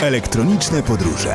Elektroniczne 0.00 0.82
podróże. 0.82 1.34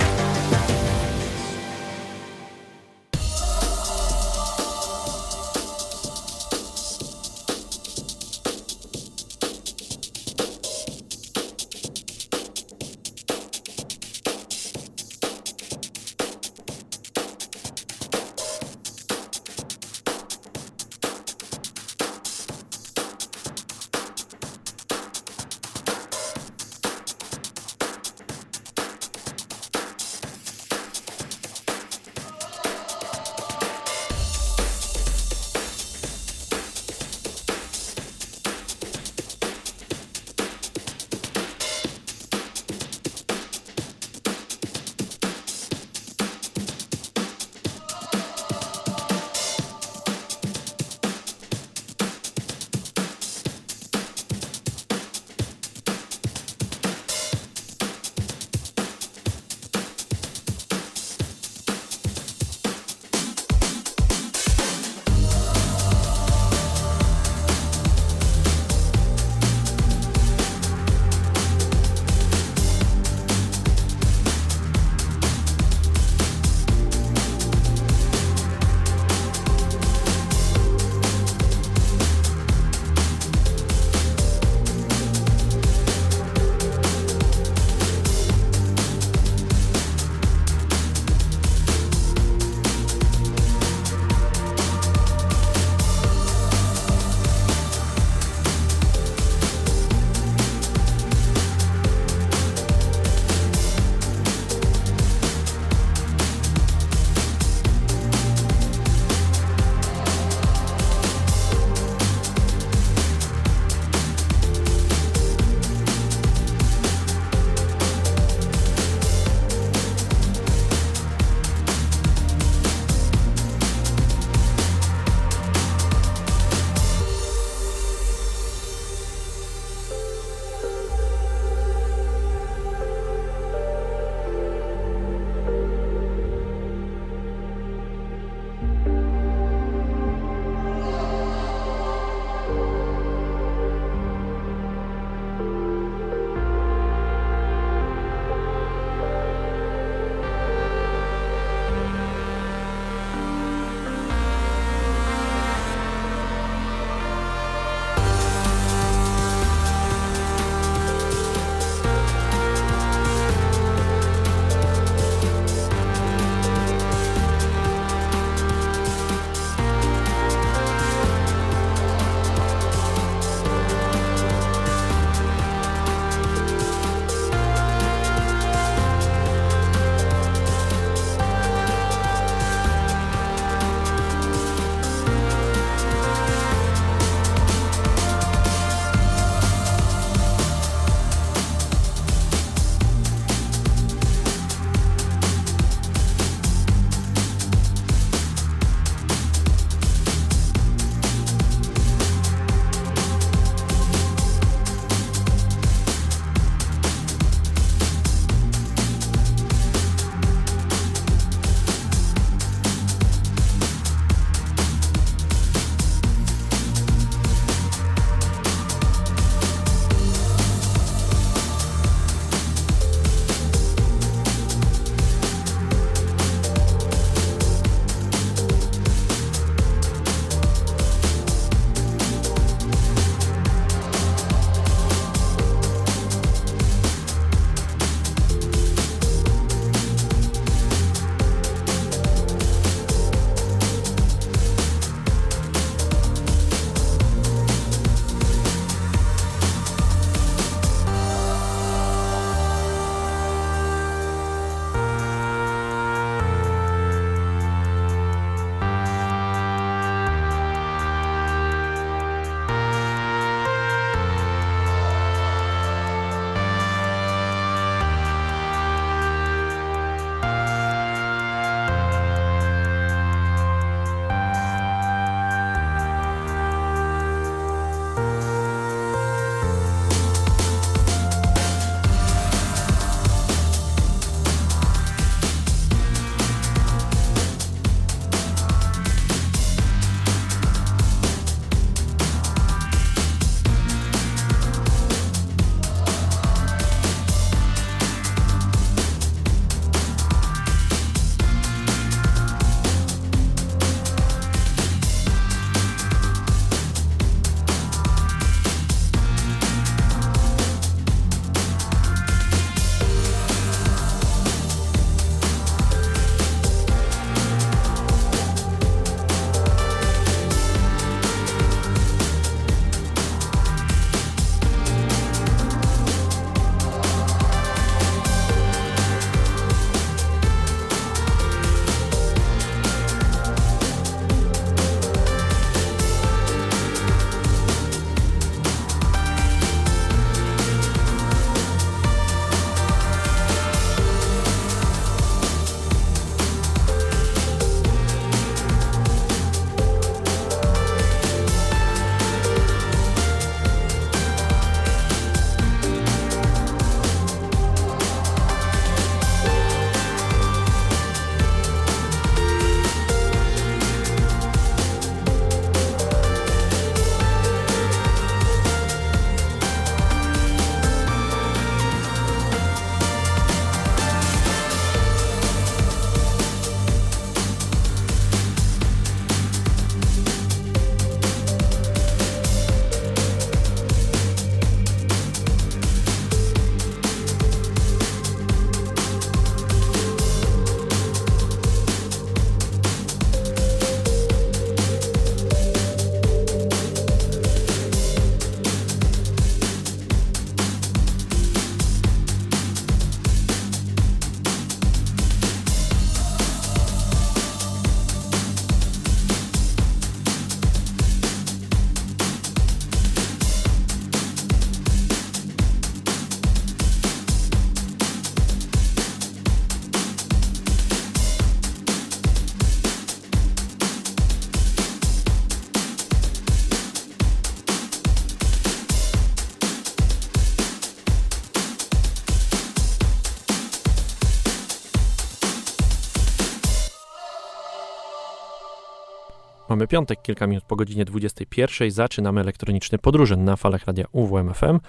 Mamy 439.62 439.68
piątek, 439.68 440.02
kilka 440.02 440.28
minut 440.28 440.44
po 440.44 440.56
godzinie 440.56 440.86
21. 440.86 441.72
Zaczynamy 441.72 442.22
elektroniczny 442.22 442.78
podróże 442.78 443.18
na 443.18 443.36
falach 443.36 443.66
radia 443.66 443.86
UWMFM. 443.92 444.60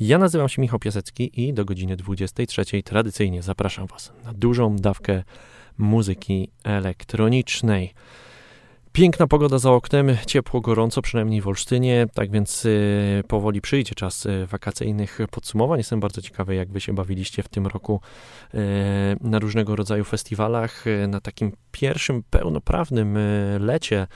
Ja 0.00 0.18
nazywam 0.18 0.48
się 0.48 0.62
Michał 0.62 0.78
Piasecki 0.78 1.40
i 1.44 1.54
do 1.54 1.64
godziny 1.64 1.96
23 1.96 2.82
tradycyjnie 2.82 3.42
zapraszam 3.42 3.86
Was 3.86 4.12
na 4.24 4.32
dużą 4.32 4.76
dawkę 4.76 5.22
muzyki 5.78 6.50
elektronicznej. 6.64 7.94
Piękna 8.92 9.26
pogoda 9.26 9.58
za 9.58 9.70
oknem, 9.70 10.16
ciepło, 10.26 10.60
gorąco, 10.60 11.02
przynajmniej 11.02 11.40
w 11.40 11.48
Olsztynie, 11.48 12.06
tak 12.14 12.30
więc 12.30 12.64
y, 12.64 13.22
powoli 13.28 13.60
przyjdzie 13.60 13.94
czas 13.94 14.26
y, 14.26 14.46
wakacyjnych 14.46 15.18
podsumowań. 15.30 15.78
Jestem 15.78 16.00
bardzo 16.00 16.22
ciekawy, 16.22 16.54
jak 16.54 16.72
wy 16.72 16.80
się 16.80 16.94
bawiliście 16.94 17.42
w 17.42 17.48
tym 17.48 17.66
roku 17.66 18.00
y, 18.54 18.58
na 19.20 19.38
różnego 19.38 19.76
rodzaju 19.76 20.04
festiwalach, 20.04 20.84
na 21.08 21.20
takim 21.20 21.52
pierwszym 21.72 22.22
pełnoprawnym 22.30 23.18
lecie 23.58 24.06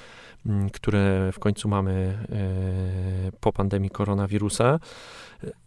które 0.73 1.33
w 1.33 1.39
końcu 1.39 1.69
mamy 1.69 2.19
e, 3.33 3.33
po 3.41 3.53
pandemii 3.53 3.91
koronawirusa. 3.91 4.81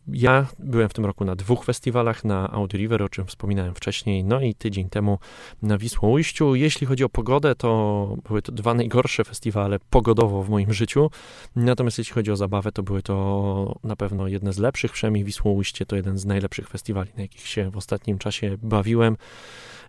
Ja 0.08 0.48
byłem 0.60 0.90
w 0.90 0.94
tym 0.94 1.06
roku 1.06 1.26
na 1.26 1.36
dwóch 1.36 1.66
festiwalach, 1.66 2.24
na 2.24 2.52
Audi 2.52 2.78
River, 2.78 3.04
o 3.04 3.10
czym 3.10 3.26
wspominałem 3.26 3.76
wcześniej, 3.76 4.24
no 4.24 4.42
i 4.42 4.56
tydzień 4.56 4.90
temu 4.90 5.20
na 5.62 5.78
Wisłoujściu. 5.78 6.56
Jeśli 6.56 6.88
chodzi 6.88 7.04
o 7.04 7.10
pogodę, 7.10 7.56
to 7.56 8.18
były 8.28 8.42
to 8.42 8.52
dwa 8.52 8.74
najgorsze 8.74 9.24
festiwale 9.24 9.80
pogodowo 9.90 10.44
w 10.44 10.50
moim 10.50 10.74
życiu, 10.74 11.10
natomiast 11.56 11.98
jeśli 11.98 12.14
chodzi 12.14 12.32
o 12.32 12.36
zabawę, 12.36 12.72
to 12.72 12.84
były 12.84 13.02
to 13.02 13.76
na 13.84 13.96
pewno 13.96 14.28
jedne 14.28 14.54
z 14.54 14.58
lepszych, 14.58 14.92
przynajmniej 14.92 15.24
Wisłoujście 15.24 15.86
to 15.86 15.96
jeden 15.96 16.18
z 16.18 16.26
najlepszych 16.26 16.68
festiwali, 16.70 17.10
na 17.16 17.22
jakich 17.22 17.48
się 17.48 17.72
w 17.72 17.78
ostatnim 17.78 18.18
czasie 18.18 18.58
bawiłem. 18.62 19.18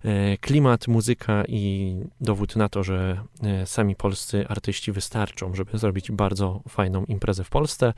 E, 0.05 0.37
klimat, 0.37 0.89
muzyka 0.89 1.45
i 1.49 1.95
dowód 2.21 2.57
na 2.57 2.69
to, 2.69 2.83
że 2.83 3.25
e, 3.43 3.67
sami 3.67 3.97
polscy 3.97 4.49
artyści 4.49 4.93
wystarczą, 4.93 5.55
żeby 5.55 5.79
zrobić 5.79 6.13
bardzo 6.13 6.61
fajną 6.69 7.05
imprezę 7.05 7.45
w 7.45 7.51
Polsce. 7.51 7.93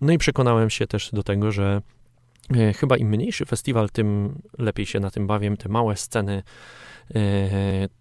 No 0.00 0.12
i 0.12 0.18
przekonałem 0.18 0.70
się 0.70 0.86
też 0.86 1.10
do 1.12 1.22
tego, 1.22 1.52
że 1.52 1.82
e, 2.56 2.72
chyba 2.72 2.96
im 2.96 3.08
mniejszy 3.08 3.46
festiwal, 3.46 3.90
tym 3.90 4.38
lepiej 4.58 4.86
się 4.86 5.00
na 5.00 5.10
tym 5.10 5.26
bawię. 5.26 5.56
Te 5.56 5.68
małe 5.68 5.96
sceny 5.96 6.42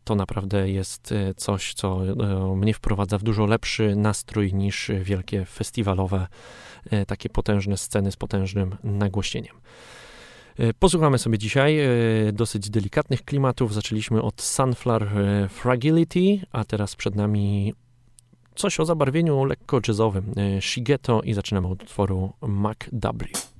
to 0.04 0.16
naprawdę 0.16 0.70
jest 0.70 1.14
coś, 1.38 1.74
co 1.74 2.00
mnie 2.56 2.74
wprowadza 2.74 3.18
w 3.18 3.24
dużo 3.24 3.46
lepszy 3.46 3.96
nastrój 3.96 4.54
niż 4.54 4.92
wielkie 5.02 5.46
festiwalowe, 5.46 6.28
takie 7.08 7.30
potężne 7.30 7.78
sceny 7.78 8.12
z 8.12 8.16
potężnym 8.16 8.76
nagłośnieniem. 8.84 9.56
E, 10.60 10.74
posłuchamy 10.74 11.18
sobie 11.18 11.38
dzisiaj 11.38 11.80
e, 11.80 11.88
dosyć 12.34 12.70
delikatnych 12.70 13.26
klimatów. 13.26 13.74
Zaczęliśmy 13.74 14.22
od 14.22 14.42
Sunflower 14.42 15.04
e, 15.04 15.50
Fragility, 15.50 16.46
a 16.52 16.64
teraz 16.64 16.96
przed 16.96 17.16
nami 17.16 17.74
coś 18.56 18.80
o 18.80 18.86
zabarwieniu 18.86 19.46
lekko 19.46 19.80
jazzowym. 19.88 20.34
Shigeto 20.60 21.22
i 21.22 21.34
zaczynamy 21.34 21.68
od 21.68 21.84
utworu 21.84 22.34
MacW. 22.42 23.57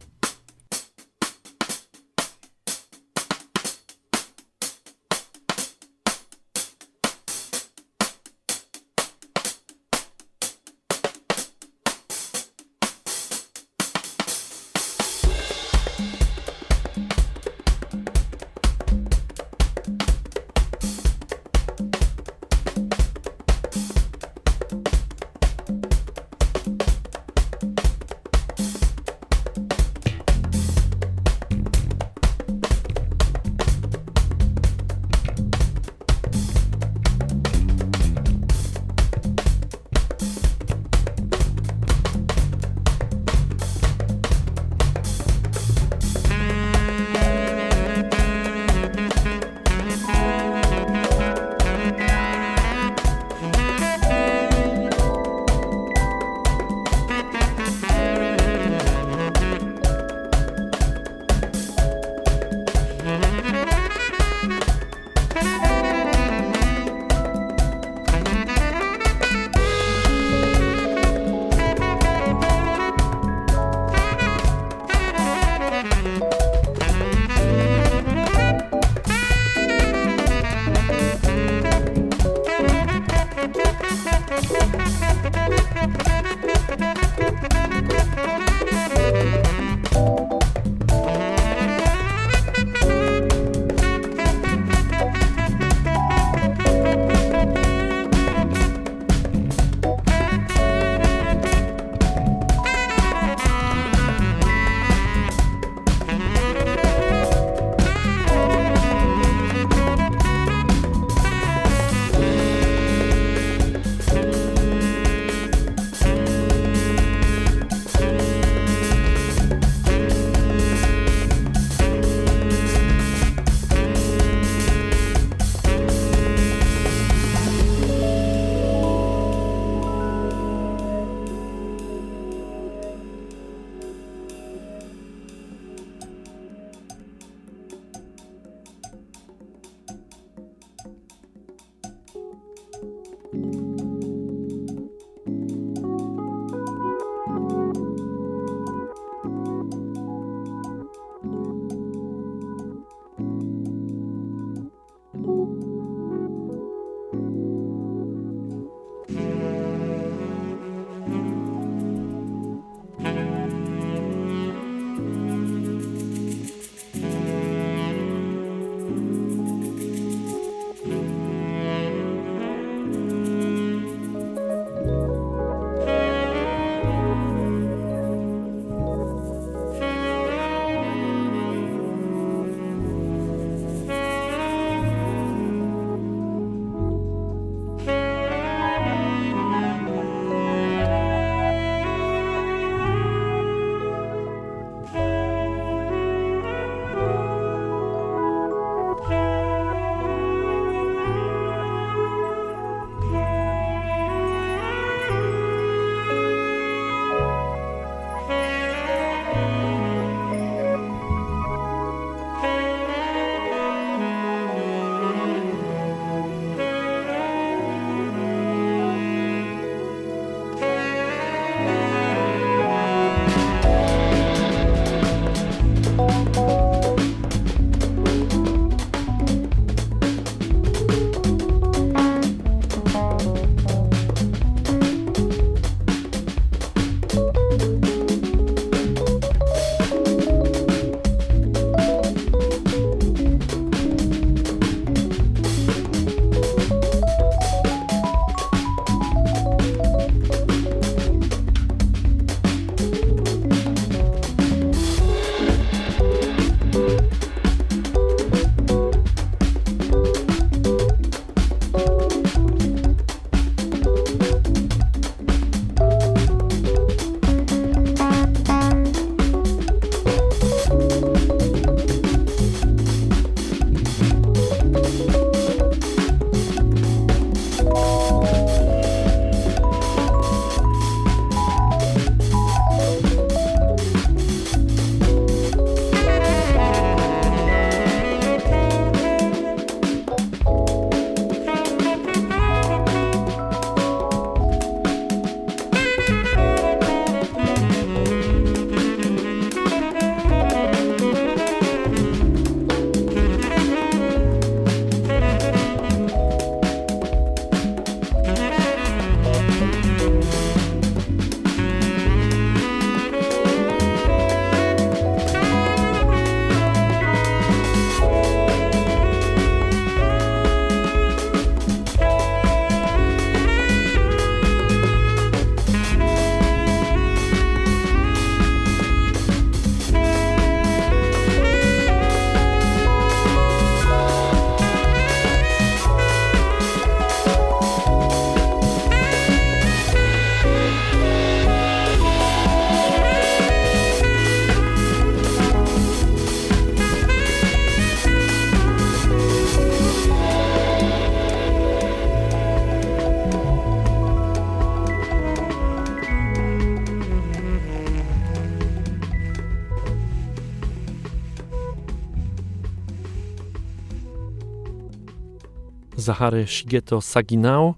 Zahary 366.08 366.48
Shigeto 366.48 367.02
Saginao, 367.02 367.76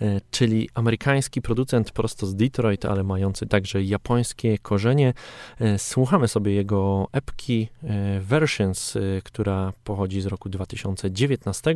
e, 0.00 0.20
czyli 0.30 0.68
amerykański 0.74 1.42
producent 1.42 1.90
prosto 1.90 2.26
z 2.26 2.34
Detroit, 2.36 2.84
ale 2.84 3.04
mający 3.04 3.46
także 3.46 3.82
japońskie 3.82 4.58
korzenie. 4.58 5.14
E, 5.60 5.78
słuchamy 5.78 6.28
sobie 6.28 6.52
jego 6.52 7.08
epki 7.12 7.68
e, 7.82 8.20
Versions, 8.20 8.98
która 9.24 9.72
pochodzi 9.84 10.20
z 10.20 10.26
roku 10.26 10.48
2019. 10.48 11.74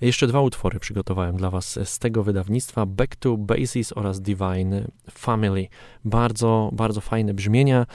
Jeszcze 0.00 0.26
dwa 0.26 0.40
utwory 0.40 0.80
przygotowałem 0.80 1.36
dla 1.36 1.50
Was 1.50 1.78
z 1.84 1.98
tego 1.98 2.22
wydawnictwa: 2.22 2.86
Back 2.86 3.16
to 3.16 3.36
Basis 3.36 3.92
oraz 3.96 4.20
Divine 4.20 4.84
Family. 5.10 5.68
Bardzo, 6.04 6.70
bardzo 6.72 7.00
fajne 7.00 7.34
brzmienia. 7.34 7.86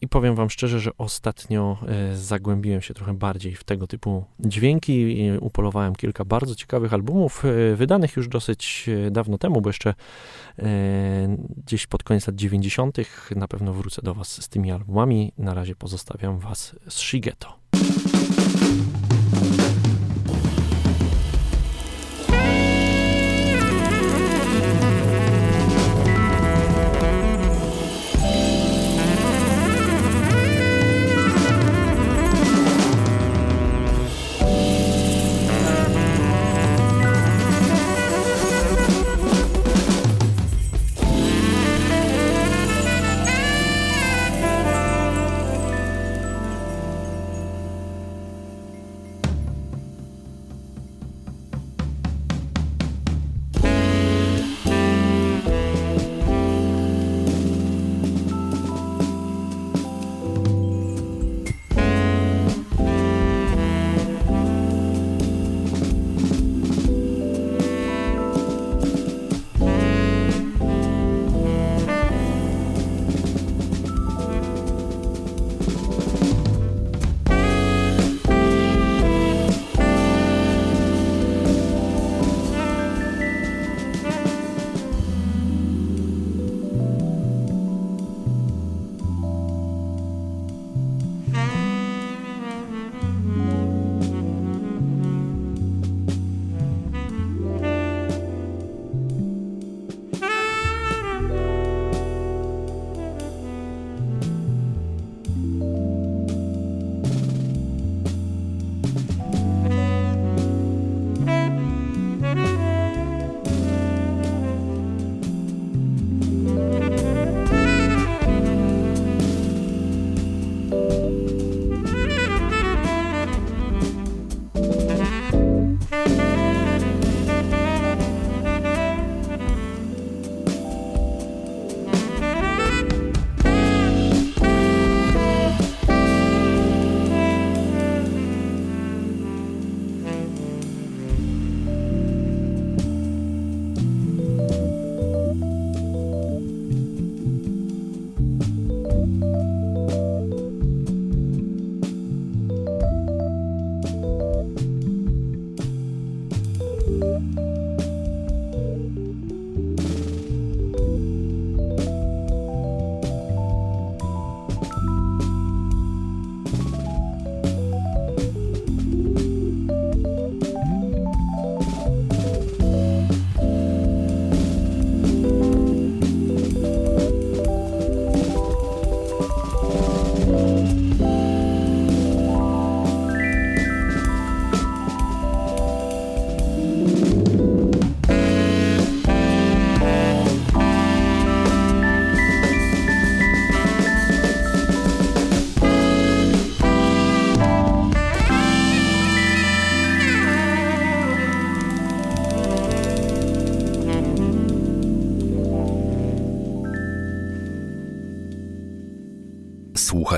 I 0.00 0.08
powiem 0.08 0.34
Wam 0.34 0.50
szczerze, 0.50 0.80
że 0.80 0.90
ostatnio 0.98 1.78
e, 1.88 2.16
zagłębiłem 2.16 2.82
się 2.82 2.94
trochę 2.94 3.14
bardziej 3.14 3.54
w 3.54 3.64
tego 3.64 3.86
typu 3.86 4.24
dźwięki. 4.40 5.16
Upolowałem 5.40 5.96
kilka 5.96 6.24
bardzo 6.24 6.54
ciekawych 6.54 6.94
albumów, 6.94 7.44
e, 7.44 7.76
wydanych 7.76 8.16
już 8.16 8.28
dosyć 8.28 8.86
e, 9.06 9.10
dawno 9.10 9.38
temu, 9.38 9.60
bo 9.60 9.68
jeszcze 9.68 9.94
gdzieś 11.66 11.86
pod 11.86 12.02
koniec 12.02 12.26
lat 12.26 12.36
90. 12.36 12.96
na 13.36 13.48
pewno 13.48 13.72
wrócę 13.72 14.02
do 14.02 14.14
Was 14.14 14.42
z 14.42 14.48
tymi 14.48 14.72
albumami. 14.72 15.32
Na 15.38 15.54
razie 15.54 15.74
pozostawiam 15.74 16.38
Was 16.38 16.76
z 16.88 16.98
Shigeto. 16.98 17.58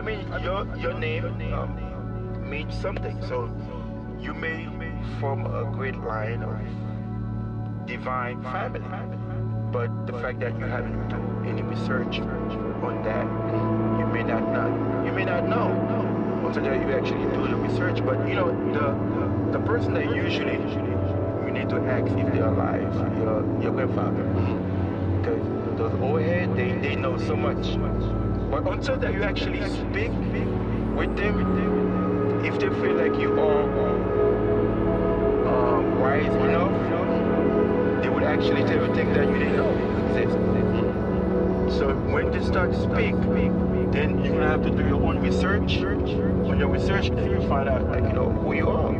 I 0.00 0.02
mean, 0.02 0.26
your 0.42 0.64
your 0.78 0.94
name 0.94 1.26
um, 1.52 1.76
means 2.48 2.74
something. 2.80 3.20
So 3.28 3.52
you 4.18 4.32
may 4.32 4.64
form 5.20 5.44
a 5.44 5.70
great 5.76 5.94
line 5.94 6.42
of 6.42 6.56
divine 7.86 8.42
family, 8.42 8.80
but 9.70 10.06
the 10.06 10.14
fact 10.14 10.40
that 10.40 10.58
you 10.58 10.64
haven't 10.64 11.10
done 11.10 11.44
any 11.46 11.60
research 11.60 12.18
on 12.18 13.02
that, 13.04 13.26
you 14.00 14.06
may 14.06 14.22
not 14.22 14.40
not 14.54 15.04
you 15.04 15.12
may 15.12 15.26
not 15.26 15.46
know 15.46 15.68
until 16.46 16.64
you 16.64 16.96
actually 16.96 17.28
do 17.36 17.46
the 17.48 17.56
research. 17.56 18.02
But 18.02 18.26
you 18.26 18.36
know, 18.36 18.48
the 18.72 19.58
the 19.58 19.62
person 19.66 19.92
that 19.92 20.16
usually 20.16 20.56
you 21.44 21.50
need 21.52 21.68
to 21.68 21.76
ask 21.76 22.06
if 22.06 22.32
they're 22.32 22.48
alive, 22.48 22.94
your 23.18 23.44
your 23.60 23.72
grandfather, 23.72 24.24
because 25.20 25.44
those 25.76 25.92
old 26.00 26.22
heads 26.22 26.56
they 26.56 26.72
they 26.88 26.96
know 26.96 27.18
so 27.18 27.36
much. 27.36 27.76
But 28.50 28.66
until 28.66 28.96
that 28.98 29.12
you 29.14 29.22
actually 29.22 29.60
speak 29.70 30.10
with 30.96 31.16
them, 31.16 32.44
if 32.44 32.58
they 32.58 32.68
feel 32.68 32.94
like 32.94 33.14
you 33.20 33.38
are 33.38 33.62
um, 35.46 36.00
wise 36.00 36.26
enough, 36.26 38.02
they 38.02 38.08
would 38.08 38.24
actually 38.24 38.64
tell 38.64 38.84
you 38.84 38.94
things 38.94 39.14
that 39.14 39.28
you 39.28 39.38
didn't 39.38 39.56
know 39.56 39.70
exist. 40.08 40.36
So 41.78 41.94
when 42.12 42.32
they 42.32 42.42
start 42.44 42.72
to 42.72 42.76
speak, 42.82 43.14
then 43.92 44.18
you're 44.24 44.34
gonna 44.34 44.48
have 44.48 44.64
to 44.64 44.70
do 44.70 44.82
your 44.84 45.00
own 45.00 45.20
research. 45.20 45.78
On 45.78 46.58
your 46.58 46.68
research, 46.68 47.06
you 47.06 47.40
find 47.48 47.68
out 47.68 47.88
like 47.88 48.02
you 48.02 48.12
know 48.12 48.30
who 48.30 48.52
you 48.54 48.68
are, 48.68 48.92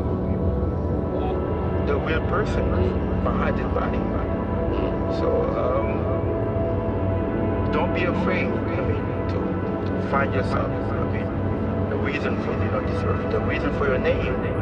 the 1.86 1.96
real 1.98 2.20
person 2.28 2.70
behind 3.24 3.58
this 3.58 3.66
body. 3.74 3.98
So 5.18 5.28
um, 5.58 5.90
don't 7.72 7.92
be 7.92 8.04
afraid. 8.04 8.48
Find 10.10 10.34
yourself. 10.34 10.68
Mean, 11.12 11.24
the 11.88 11.96
reason 11.96 12.36
for 12.42 12.50
this 12.86 13.02
earth, 13.04 13.30
the 13.30 13.38
reason 13.40 13.72
for 13.78 13.86
your 13.86 13.98
name. 13.98 14.59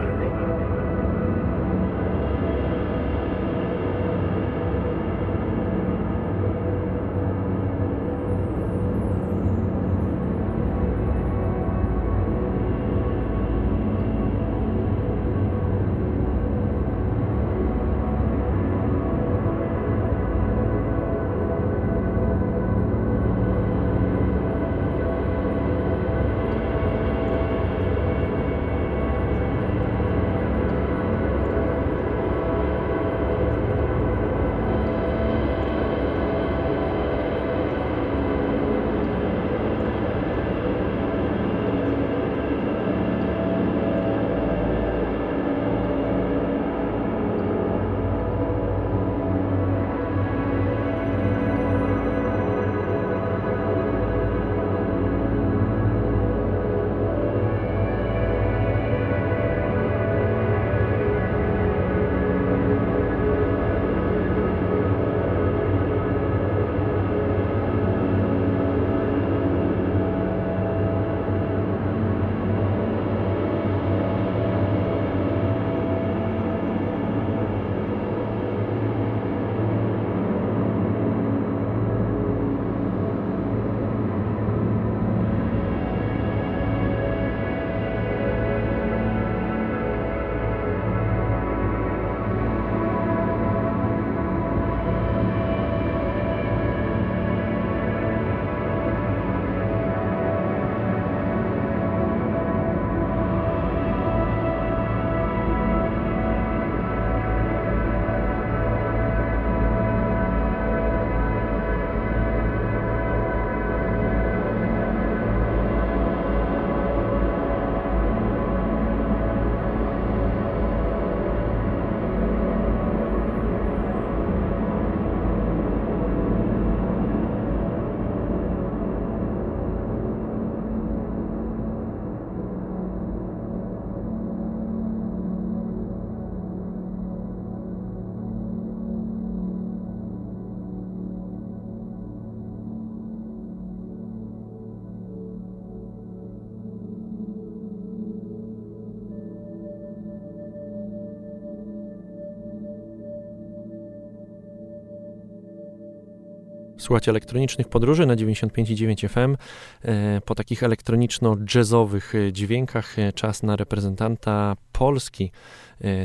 Słuchajcie 156.88 157.10
elektronicznych 157.10 157.68
podróży 157.68 158.06
na 158.06 158.16
95,9 158.16 159.08
FM. 159.08 159.36
E, 159.82 160.20
po 160.20 160.34
takich 160.34 160.62
elektroniczno-jazzowych 160.62 162.14
e, 162.14 162.32
dźwiękach 162.32 162.98
e, 162.98 163.12
czas 163.12 163.42
na 163.42 163.56
reprezentanta 163.56 164.56
Polski, 164.72 165.32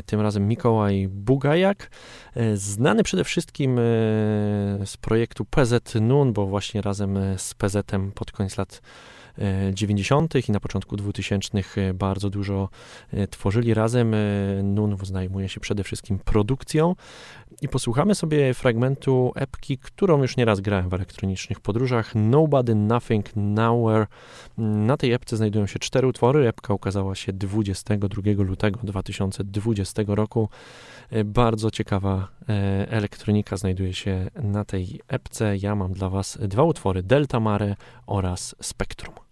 tym 0.06 0.20
razem 0.20 0.48
Mikołaj 0.48 1.08
Bugajak, 1.08 1.90
znany 2.54 3.02
przede 3.02 3.24
wszystkim 3.24 3.76
z 4.84 4.96
projektu 5.00 5.44
PZ 5.44 5.94
Nun, 6.00 6.32
bo 6.32 6.46
właśnie 6.46 6.82
razem 6.82 7.18
z 7.36 7.54
PZ 7.54 7.76
pod 8.14 8.32
koniec 8.32 8.58
lat 8.58 8.82
90. 9.72 10.48
i 10.48 10.52
na 10.52 10.60
początku 10.60 10.96
2000 10.96 11.62
bardzo 11.94 12.30
dużo 12.30 12.68
tworzyli 13.30 13.74
razem. 13.74 14.14
Nun 14.62 14.96
zajmuje 15.02 15.48
się 15.48 15.60
przede 15.60 15.84
wszystkim 15.84 16.18
produkcją 16.18 16.94
i 17.62 17.68
posłuchamy 17.68 18.14
sobie 18.14 18.54
fragmentu 18.54 19.32
epki, 19.36 19.78
którą 19.78 20.22
już 20.22 20.36
nieraz 20.36 20.60
grałem 20.60 20.88
w 20.88 20.94
elektronicznych 20.94 21.60
podróżach. 21.60 22.14
Nobody, 22.14 22.74
Nothing, 22.74 23.36
Nowhere. 23.36 24.06
Na 24.58 24.96
tej 24.96 25.12
epce 25.12 25.36
znajdują 25.36 25.66
się 25.66 25.78
cztery 25.78 26.06
utwory. 26.06 26.48
Epka 26.48 26.74
ukazała 26.74 27.14
się 27.14 27.32
22 27.32 28.22
lutego 28.36 28.80
2020 28.82 30.02
roku. 30.06 30.48
Bardzo 31.24 31.70
ciekawa 31.70 32.28
e, 32.48 32.52
elektronika 32.90 33.56
znajduje 33.56 33.94
się 33.94 34.30
na 34.42 34.64
tej 34.64 35.00
epce. 35.08 35.56
Ja 35.56 35.74
mam 35.74 35.92
dla 35.92 36.08
Was 36.08 36.38
dwa 36.40 36.62
utwory: 36.62 37.02
Delta 37.02 37.40
Mare 37.40 37.76
oraz 38.06 38.56
Spectrum. 38.60 39.23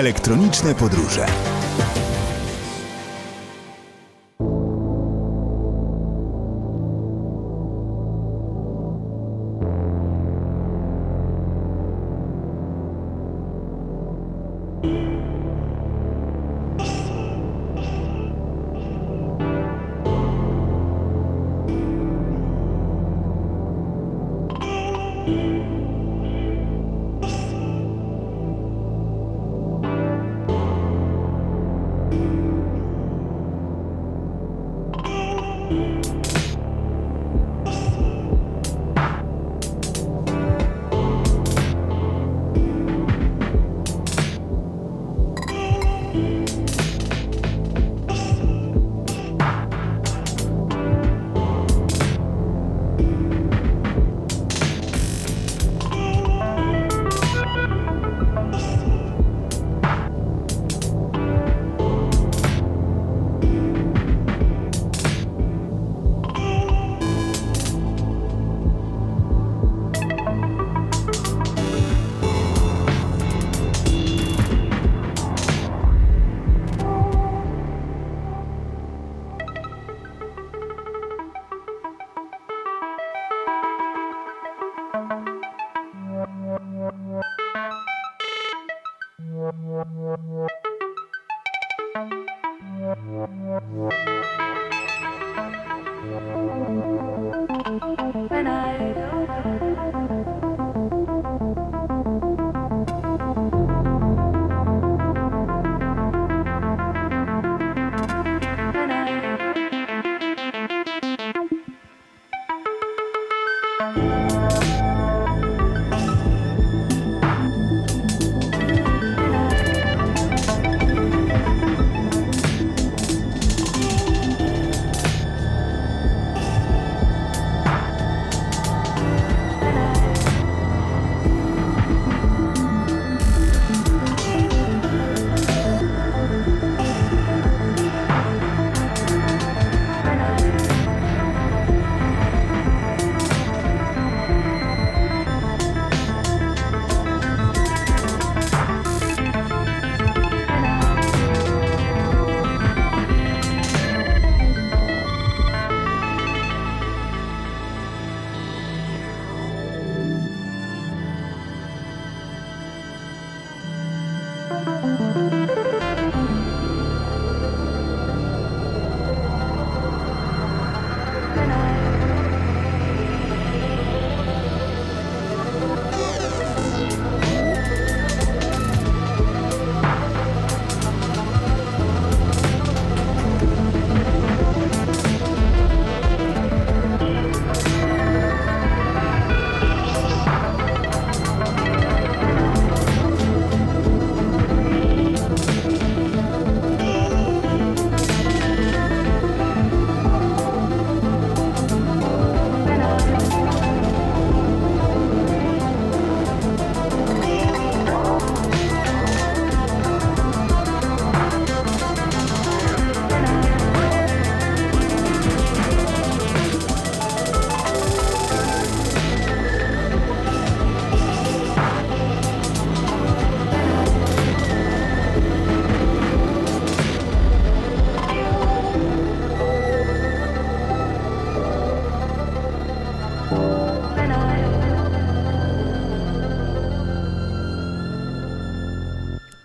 Elektroniczne 0.00 0.74
podróże. 0.74 1.26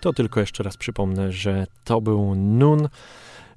To 0.06 0.12
tylko 0.12 0.40
jeszcze 0.40 0.62
raz 0.62 0.76
przypomnę, 0.76 1.32
że 1.32 1.66
to 1.84 2.00
był 2.00 2.34
Nun 2.34 2.88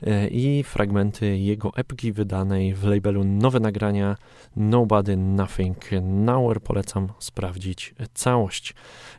e, 0.04 0.28
i 0.28 0.64
fragmenty 0.64 1.38
jego 1.38 1.72
epki 1.76 2.12
wydanej 2.12 2.74
w 2.74 2.84
labelu 2.84 3.24
Nowe 3.24 3.60
Nagrania 3.60 4.18
Nobody 4.56 5.18
Nothing 5.18 5.90
Nowhere. 6.02 6.60
Polecam 6.60 7.10
sprawdzić 7.20 7.96
całość. 8.14 8.74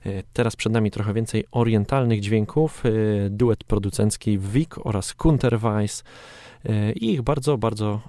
E, 0.06 0.22
teraz 0.32 0.56
przed 0.56 0.72
nami 0.72 0.90
trochę 0.90 1.14
więcej 1.14 1.44
orientalnych 1.50 2.20
dźwięków. 2.20 2.82
E, 2.86 2.90
duet 3.30 3.64
producencki 3.64 4.38
Vic 4.38 4.70
oraz 4.84 5.14
Kunterweiss 5.14 6.04
i 6.94 7.12
ich 7.12 7.22
bardzo, 7.22 7.58
bardzo 7.58 8.00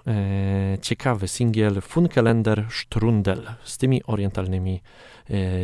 ciekawy 0.82 1.28
singiel 1.28 1.82
Funkelender 1.82 2.66
Strundel 2.70 3.42
z 3.64 3.78
tymi 3.78 4.04
orientalnymi 4.04 4.82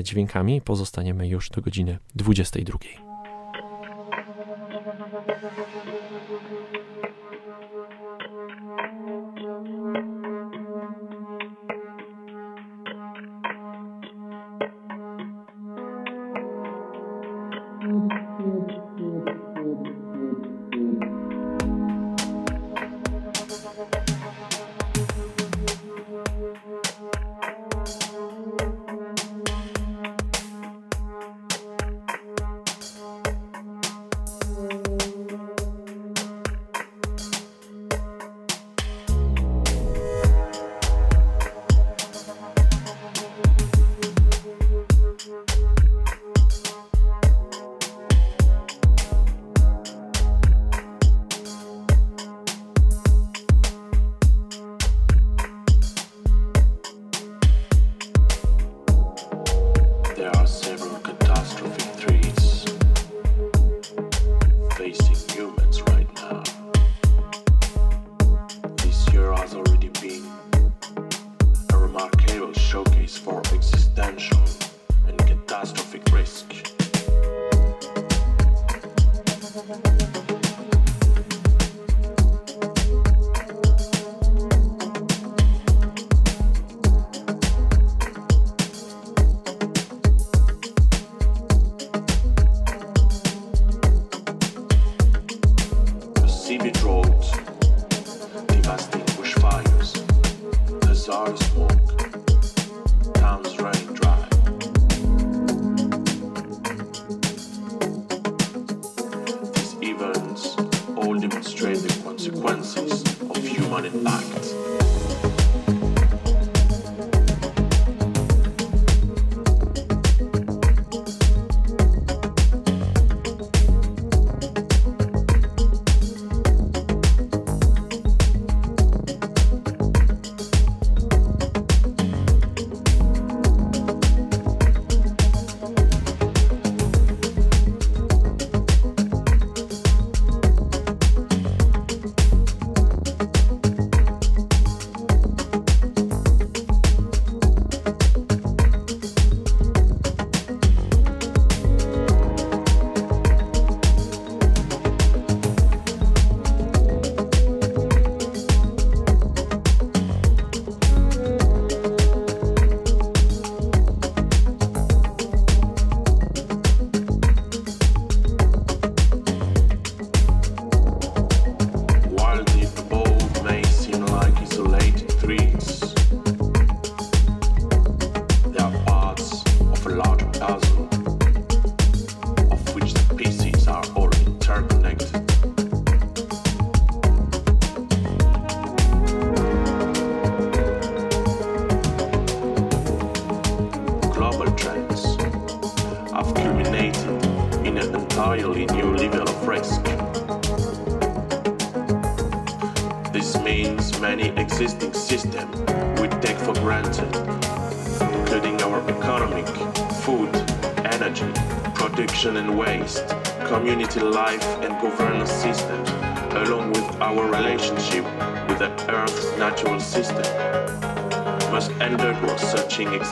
dźwiękami. 0.03 0.61
Pozostaniemy 0.61 1.27
już 1.27 1.49
do 1.49 1.61
godziny 1.61 1.97
22. 2.15 3.06
Mm-hmm. 4.97 5.66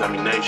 Examination 0.05 0.44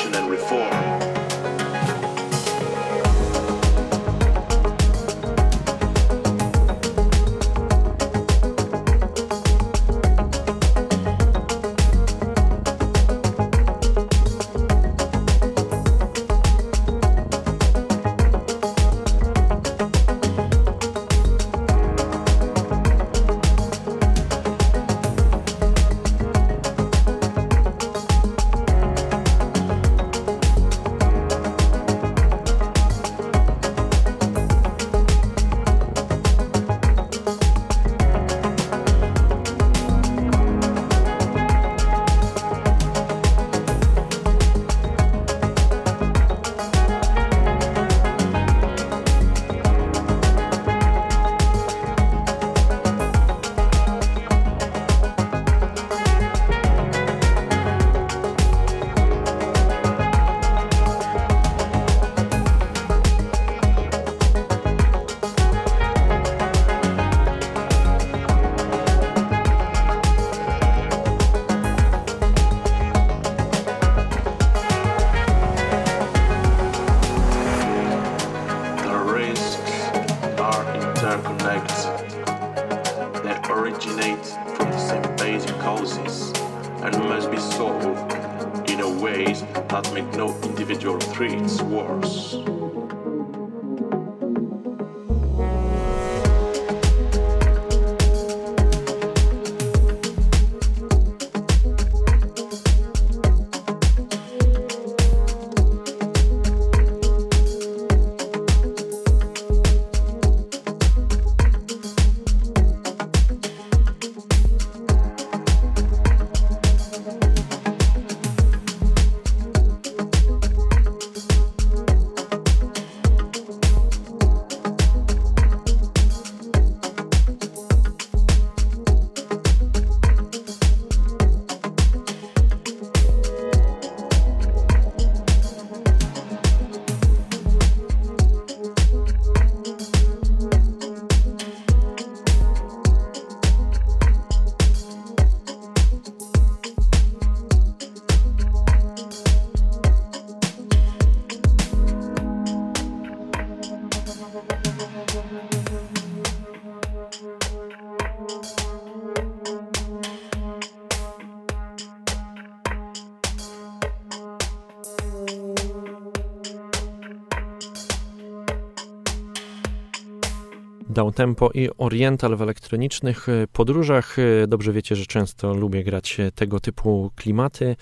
downtempo 170.97 171.51
i 171.53 171.69
oriental 171.77 172.35
w 172.35 172.41
elektronicznych 172.41 173.29
y, 173.29 173.47
podróżach. 173.53 174.19
Y, 174.19 174.45
dobrze 174.47 174.73
wiecie, 174.73 174.95
że 174.95 175.05
często 175.05 175.53
lubię 175.53 175.83
grać 175.83 176.19
y, 176.19 176.31
tego 176.31 176.59
typu 176.59 177.11
klimaty. 177.15 177.75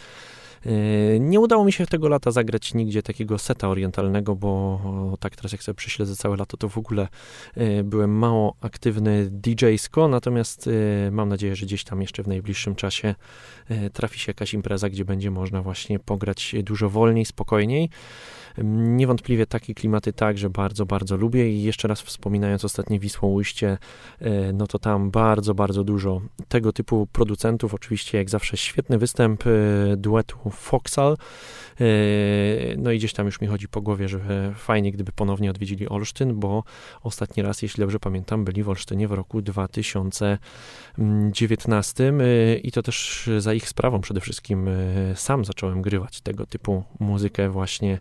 Nie 1.20 1.39
udało 1.39 1.66
mi 1.66 1.72
się 1.72 1.86
tego 1.86 2.09
lata 2.09 2.32
zagrać 2.32 2.74
nigdzie 2.74 3.03
takiego 3.03 3.38
seta 3.38 3.70
orientalnego, 3.70 4.36
bo 4.36 4.80
tak 5.20 5.36
teraz 5.36 5.51
jak 5.51 5.63
sobie 5.63 5.76
prześledzę 5.76 6.16
całe 6.16 6.38
lato, 6.38 6.57
to 6.57 6.70
w 6.70 6.78
ogóle 6.78 7.07
byłem 7.84 8.18
mało 8.18 8.55
aktywny 8.61 9.30
DJ-sko, 9.32 10.07
natomiast 10.07 10.70
mam 11.11 11.30
nadzieję, 11.30 11.55
że 11.55 11.66
gdzieś 11.66 11.84
tam 11.84 12.01
jeszcze 12.01 12.24
w 12.24 12.28
najbliższym 12.28 12.76
czasie 12.76 13.16
trafi 13.93 14.20
się 14.20 14.30
jakaś 14.30 14.53
impreza, 14.53 14.89
gdzie 14.89 15.05
będzie 15.05 15.32
można 15.32 15.61
właśnie 15.61 15.99
pograć 15.99 16.55
dużo 16.63 16.89
wolniej, 16.89 17.26
spokojniej. 17.26 17.89
Niewątpliwie 18.64 19.45
takie 19.45 19.74
klimaty 19.74 20.14
także 20.14 20.49
bardzo, 20.49 20.86
bardzo 20.86 21.18
lubię 21.18 21.49
i 21.49 21.64
jeszcze 21.64 21.88
raz 21.88 22.01
wspominając 22.01 22.66
ostatnie 22.66 22.99
Wisłą 22.99 23.30
Ujście, 23.30 23.78
e, 24.20 24.53
no 24.53 24.68
to 24.68 24.80
tam 24.80 25.12
bardzo, 25.12 25.56
bardzo 25.56 25.84
dużo 25.84 26.22
tego 26.47 26.74
typu 26.74 27.08
producentów. 27.12 27.74
Oczywiście 27.74 28.18
jak 28.18 28.30
zawsze 28.30 28.58
świetny 28.58 28.97
występ 28.97 29.43
e, 29.47 29.51
duetu 29.97 30.38
Foxal. 30.51 31.18
E, 31.82 31.86
no 32.78 32.91
i 32.91 32.97
gdzieś 32.97 33.14
tam 33.14 33.26
już 33.26 33.41
mi 33.41 33.47
chodzi 33.47 33.68
po 33.68 33.82
głowie, 33.82 34.08
że 34.08 34.20
fajnie 34.56 34.91
gdyby 34.91 35.12
ponownie 35.12 35.49
odwiedzili 35.49 35.89
Olsztyn, 35.89 36.39
bo 36.39 36.64
ostatni 37.03 37.43
raz, 37.43 37.62
jeśli 37.62 37.82
dobrze 37.82 37.99
pamiętam, 37.99 38.45
byli 38.45 38.64
w 38.64 38.70
Olsztynie 38.70 39.08
w 39.08 39.12
roku 39.12 39.41
2019 39.41 42.14
i 42.64 42.72
to 42.72 42.82
też 42.82 43.30
za 43.38 43.53
ich 43.53 43.70
sprawą 43.70 44.01
przede 44.01 44.22
wszystkim 44.22 44.70
sam 45.16 45.45
zacząłem 45.45 45.82
grywać 45.82 46.22
tego 46.22 46.45
typu 46.45 46.84
muzykę 46.99 47.49
właśnie 47.49 47.99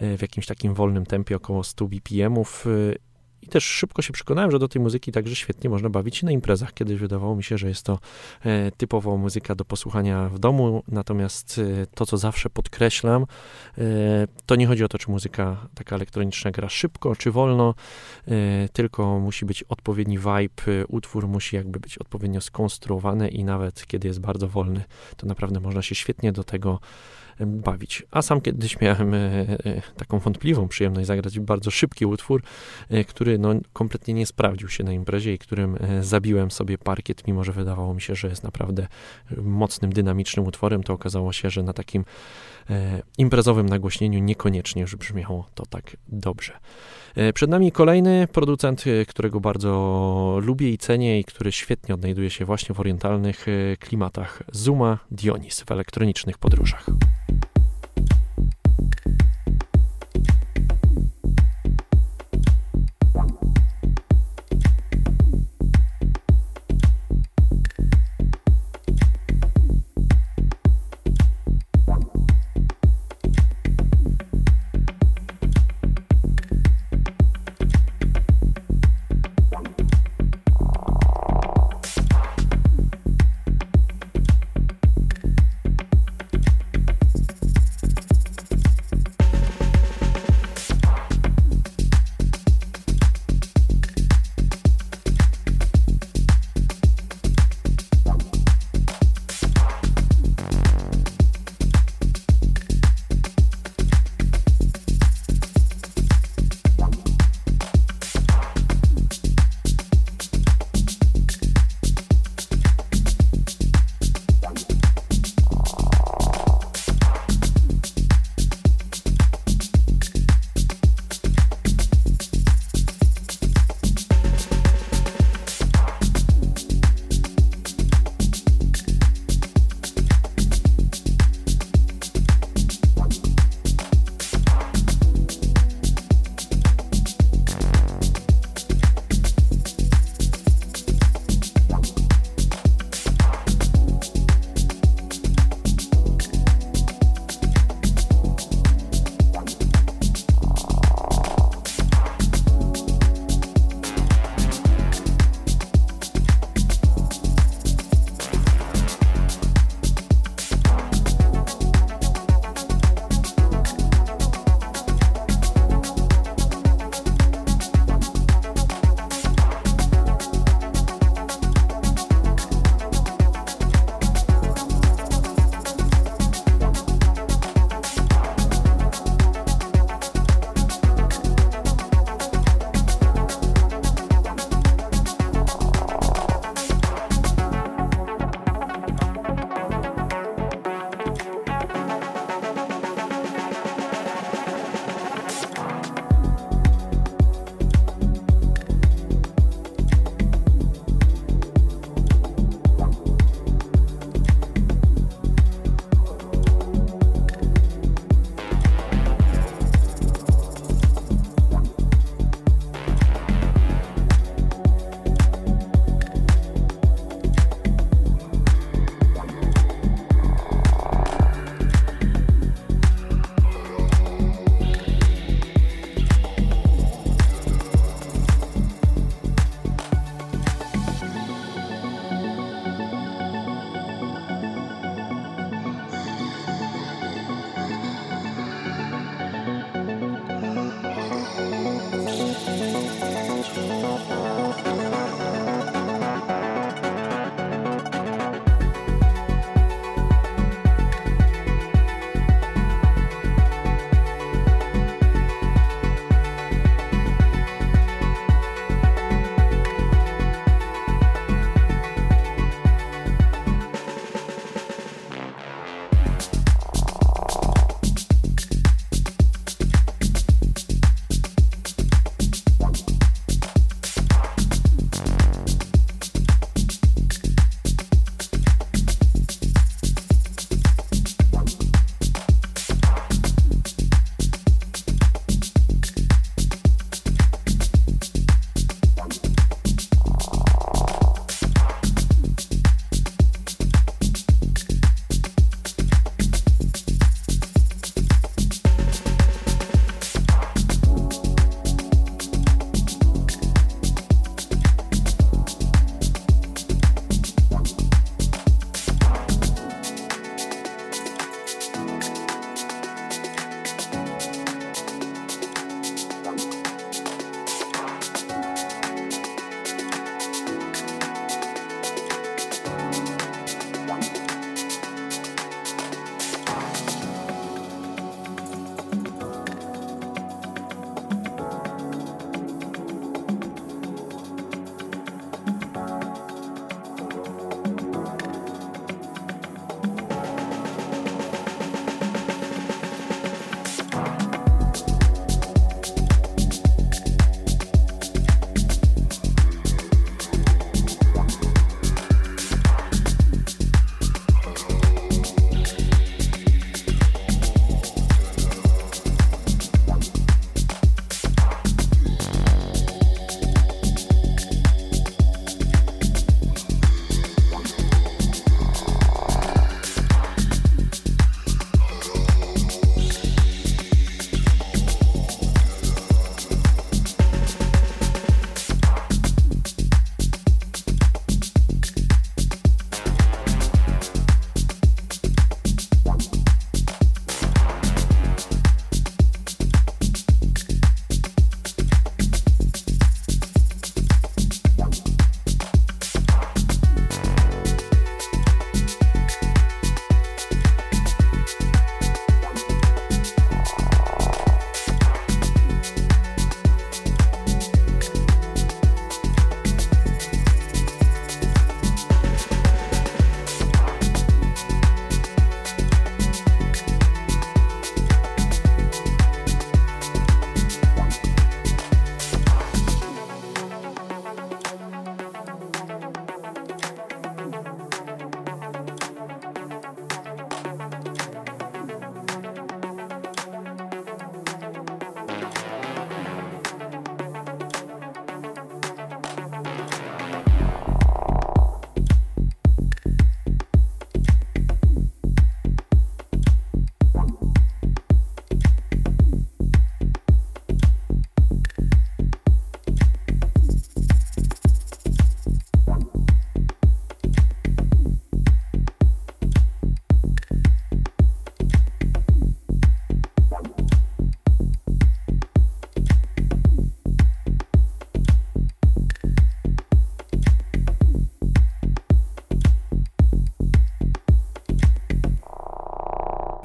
w 0.00 0.22
jakimś 0.22 0.46
takim 0.46 0.74
wolnym 0.74 1.06
tempie, 1.06 1.36
około 1.36 1.64
100 1.64 1.86
BPM-ów. 1.86 2.66
Y, 2.66 2.98
I 3.42 3.48
też 3.48 3.64
szybko 3.64 4.02
się 4.02 4.12
przekonałem, 4.12 4.50
że 4.50 4.58
do 4.58 4.68
tej 4.68 4.82
muzyki 4.82 5.12
także 5.12 5.36
świetnie 5.36 5.70
można 5.70 5.90
bawić 5.90 6.16
się 6.16 6.26
na 6.26 6.32
imprezach. 6.32 6.74
Kiedyś 6.74 6.98
wydawało 6.98 7.36
mi 7.36 7.44
się, 7.44 7.58
że 7.58 7.68
jest 7.68 7.82
to 7.82 7.98
e, 8.44 8.70
typowo 8.70 9.16
muzyka 9.16 9.54
do 9.54 9.64
posłuchania 9.64 10.28
w 10.28 10.38
domu, 10.38 10.82
natomiast 10.88 11.58
e, 11.58 11.86
to, 11.86 12.06
co 12.06 12.16
zawsze 12.16 12.50
podkreślam, 12.50 13.22
e, 13.78 13.84
to 14.46 14.56
nie 14.56 14.66
chodzi 14.66 14.84
o 14.84 14.88
to, 14.88 14.98
czy 14.98 15.10
muzyka 15.10 15.66
taka 15.74 15.96
elektroniczna 15.96 16.50
gra 16.50 16.68
szybko, 16.68 17.16
czy 17.16 17.30
wolno, 17.30 17.74
tylko 18.72 19.18
musi 19.18 19.46
być 19.46 19.62
odpowiedni 19.62 20.18
vibe, 20.18 20.86
utwór 20.88 21.28
musi 21.28 21.56
jakby 21.56 21.80
być 21.80 21.98
odpowiednio 21.98 22.40
skonstruowany 22.40 23.28
i 23.28 23.44
nawet 23.44 23.86
kiedy 23.86 24.08
jest 24.08 24.20
bardzo 24.20 24.48
wolny, 24.48 24.84
to 25.16 25.26
naprawdę 25.26 25.60
można 25.60 25.82
się 25.82 25.94
świetnie 25.94 26.32
do 26.32 26.44
tego 26.44 26.80
bawić. 27.40 28.02
A 28.10 28.22
sam 28.22 28.40
kiedyś 28.40 28.80
miałem 28.80 29.14
e, 29.14 29.18
e, 29.18 29.82
taką 29.96 30.18
wątpliwą 30.18 30.68
przyjemność 30.68 31.06
zagrać 31.06 31.40
bardzo 31.40 31.70
szybki 31.70 32.06
utwór, 32.06 32.42
e, 32.90 33.04
który 33.04 33.38
no, 33.38 33.54
kompletnie 33.72 34.14
nie 34.14 34.26
sprawdził 34.26 34.68
się 34.68 34.84
na 34.84 34.92
imprezie 34.92 35.34
i 35.34 35.38
którym 35.38 35.78
zabiłem 36.00 36.50
sobie 36.50 36.78
parkiet, 36.78 37.26
mimo 37.26 37.44
że 37.44 37.52
wydawało 37.52 37.94
mi 37.94 38.00
się, 38.00 38.14
że 38.14 38.28
jest 38.28 38.44
naprawdę 38.44 38.86
mocnym, 39.36 39.92
dynamicznym 39.92 40.46
utworem, 40.46 40.82
to 40.82 40.92
okazało 40.92 41.32
się, 41.32 41.50
że 41.50 41.62
na 41.62 41.72
takim 41.72 42.04
imprezowym 43.18 43.68
nagłośnieniu 43.68 44.18
niekoniecznie 44.18 44.82
już 44.82 44.96
brzmiało 44.96 45.48
to 45.54 45.66
tak 45.66 45.96
dobrze. 46.08 46.52
Przed 47.34 47.50
nami 47.50 47.72
kolejny 47.72 48.28
producent, 48.32 48.84
którego 49.08 49.40
bardzo 49.40 50.38
lubię 50.42 50.70
i 50.70 50.78
cenię 50.78 51.20
i 51.20 51.24
który 51.24 51.52
świetnie 51.52 51.94
odnajduje 51.94 52.30
się 52.30 52.44
właśnie 52.44 52.74
w 52.74 52.80
orientalnych 52.80 53.46
klimatach. 53.80 54.42
Zuma 54.52 54.98
Dionis 55.10 55.60
w 55.60 55.72
elektronicznych 55.72 56.38
podróżach. 56.38 56.86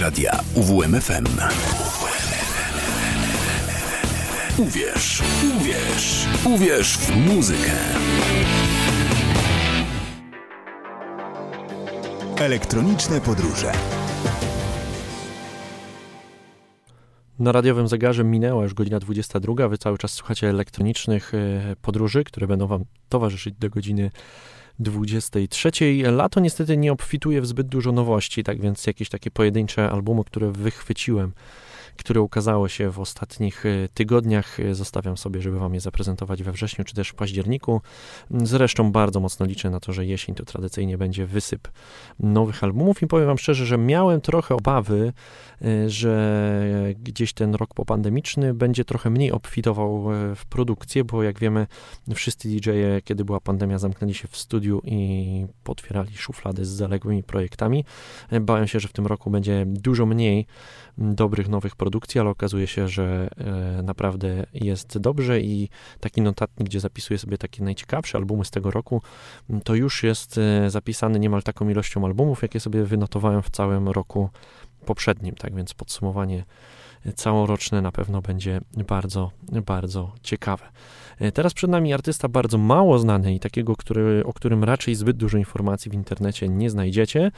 Radia 0.00 0.40
UWMFM. 0.54 1.26
Uwierz, 4.58 5.22
uwierz, 5.56 6.26
uwierz 6.44 6.98
w 6.98 7.16
muzykę. 7.16 7.72
Elektroniczne 12.38 13.20
podróże. 13.20 13.72
Na 17.38 17.52
radiowym 17.52 17.88
zegarze 17.88 18.24
minęła 18.24 18.62
już 18.62 18.74
godzina 18.74 18.98
22. 18.98 19.68
Wy 19.68 19.78
cały 19.78 19.98
czas 19.98 20.12
słuchacie 20.12 20.48
elektronicznych 20.48 21.34
e, 21.34 21.76
podróży, 21.82 22.24
które 22.24 22.46
będą 22.46 22.66
Wam 22.66 22.84
towarzyszyć 23.08 23.54
do 23.54 23.70
godziny 23.70 24.10
23. 24.80 25.70
Lato 26.02 26.40
niestety 26.40 26.76
nie 26.76 26.92
obfituje 26.92 27.40
w 27.40 27.46
zbyt 27.46 27.66
dużo 27.66 27.92
nowości, 27.92 28.44
tak 28.44 28.60
więc 28.60 28.86
jakieś 28.86 29.08
takie 29.08 29.30
pojedyncze 29.30 29.90
albumy, 29.90 30.24
które 30.24 30.52
wychwyciłem 30.52 31.32
które 32.00 32.20
ukazało 32.20 32.68
się 32.68 32.90
w 32.90 33.00
ostatnich 33.00 33.66
e, 33.66 33.88
tygodniach. 33.94 34.60
E, 34.60 34.74
zostawiam 34.74 35.16
sobie, 35.16 35.42
żeby 35.42 35.58
Wam 35.58 35.74
je 35.74 35.80
zaprezentować 35.80 36.42
we 36.42 36.52
wrześniu 36.52 36.84
czy 36.84 36.94
też 36.94 37.08
w 37.08 37.14
październiku. 37.14 37.80
Zresztą 38.30 38.92
bardzo 38.92 39.20
mocno 39.20 39.46
liczę 39.46 39.70
na 39.70 39.80
to, 39.80 39.92
że 39.92 40.06
jesień 40.06 40.34
to 40.34 40.44
tradycyjnie 40.44 40.98
będzie 40.98 41.26
wysyp 41.26 41.68
nowych 42.20 42.64
albumów 42.64 43.02
i 43.02 43.06
powiem 43.06 43.26
Wam 43.26 43.38
szczerze, 43.38 43.66
że 43.66 43.78
miałem 43.78 44.20
trochę 44.20 44.54
obawy, 44.54 45.12
że 45.86 46.94
gdzieś 47.02 47.32
ten 47.32 47.54
rok 47.54 47.74
popandemiczny 47.74 48.54
będzie 48.54 48.84
trochę 48.84 49.10
mniej 49.10 49.32
obfitował 49.32 50.04
w 50.34 50.46
produkcję, 50.46 51.04
bo 51.04 51.22
jak 51.22 51.38
wiemy, 51.38 51.66
wszyscy 52.14 52.48
DJ-e, 52.48 53.02
kiedy 53.02 53.24
była 53.24 53.40
pandemia, 53.40 53.78
zamknęli 53.78 54.14
się 54.14 54.28
w 54.28 54.36
studiu 54.36 54.82
i 54.84 55.46
potwierali 55.64 56.16
szuflady 56.16 56.64
z 56.64 56.68
zaległymi 56.68 57.22
projektami. 57.22 57.84
Bałem 58.40 58.66
się, 58.66 58.80
że 58.80 58.88
w 58.88 58.92
tym 58.92 59.06
roku 59.06 59.30
będzie 59.30 59.64
dużo 59.66 60.06
mniej 60.06 60.46
dobrych 60.98 61.48
nowych 61.48 61.76
produkcji, 61.76 62.20
ale 62.20 62.30
okazuje 62.30 62.66
się, 62.66 62.88
że 62.88 63.28
naprawdę 63.82 64.46
jest 64.54 64.98
dobrze 64.98 65.40
i 65.40 65.68
taki 66.00 66.22
notatnik, 66.22 66.68
gdzie 66.68 66.80
zapisuję 66.80 67.18
sobie 67.18 67.38
takie 67.38 67.64
najciekawsze 67.64 68.18
albumy 68.18 68.44
z 68.44 68.50
tego 68.50 68.70
roku, 68.70 69.02
to 69.64 69.74
już 69.74 70.02
jest 70.02 70.40
zapisany 70.68 71.18
niemal 71.18 71.42
taką 71.42 71.68
ilością 71.68 72.04
albumów, 72.04 72.42
jakie 72.42 72.60
sobie 72.60 72.84
wynotowałem 72.84 73.42
w 73.42 73.50
całym 73.50 73.88
roku 73.88 74.30
poprzednim. 74.80 75.34
Tak 75.34 75.54
więc 75.54 75.74
podsumowanie 75.74 76.44
całoroczne 77.14 77.82
na 77.82 77.92
pewno 77.92 78.22
będzie 78.22 78.60
bardzo, 78.88 79.30
bardzo 79.66 80.12
ciekawe. 80.22 80.64
E, 81.18 81.32
teraz 81.32 81.54
przed 81.54 81.70
nami 81.70 81.92
artysta 81.92 82.28
bardzo 82.28 82.58
mało 82.58 82.98
znany 82.98 83.34
i 83.34 83.40
takiego, 83.40 83.76
który, 83.76 84.24
o 84.26 84.32
którym 84.32 84.64
raczej 84.64 84.94
zbyt 84.94 85.16
dużo 85.16 85.38
informacji 85.38 85.90
w 85.90 85.94
internecie 85.94 86.48
nie 86.48 86.70
znajdziecie. 86.70 87.30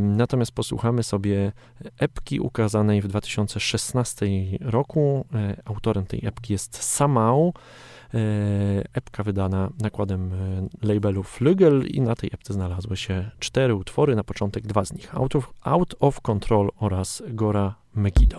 Natomiast 0.00 0.52
posłuchamy 0.52 1.02
sobie 1.02 1.52
epki 1.98 2.40
ukazanej 2.40 3.02
w 3.02 3.08
2016 3.08 4.26
roku. 4.60 5.24
E, 5.34 5.62
autorem 5.64 6.06
tej 6.06 6.26
epki 6.26 6.52
jest 6.52 6.82
Samau. 6.82 7.52
E, 8.14 8.18
epka 8.92 9.22
wydana 9.22 9.70
nakładem 9.82 10.30
labelu 10.82 11.22
Flügel 11.22 11.86
i 11.86 12.00
na 12.00 12.14
tej 12.14 12.30
epce 12.32 12.52
znalazły 12.52 12.96
się 12.96 13.30
cztery 13.38 13.74
utwory, 13.74 14.16
na 14.16 14.24
początek 14.24 14.66
dwa 14.66 14.84
z 14.84 14.92
nich, 14.92 15.14
Out 15.14 15.36
of, 15.36 15.52
Out 15.64 15.94
of 16.00 16.20
Control 16.20 16.70
oraz 16.80 17.22
Gora 17.28 17.74
Megiddo. 17.94 18.38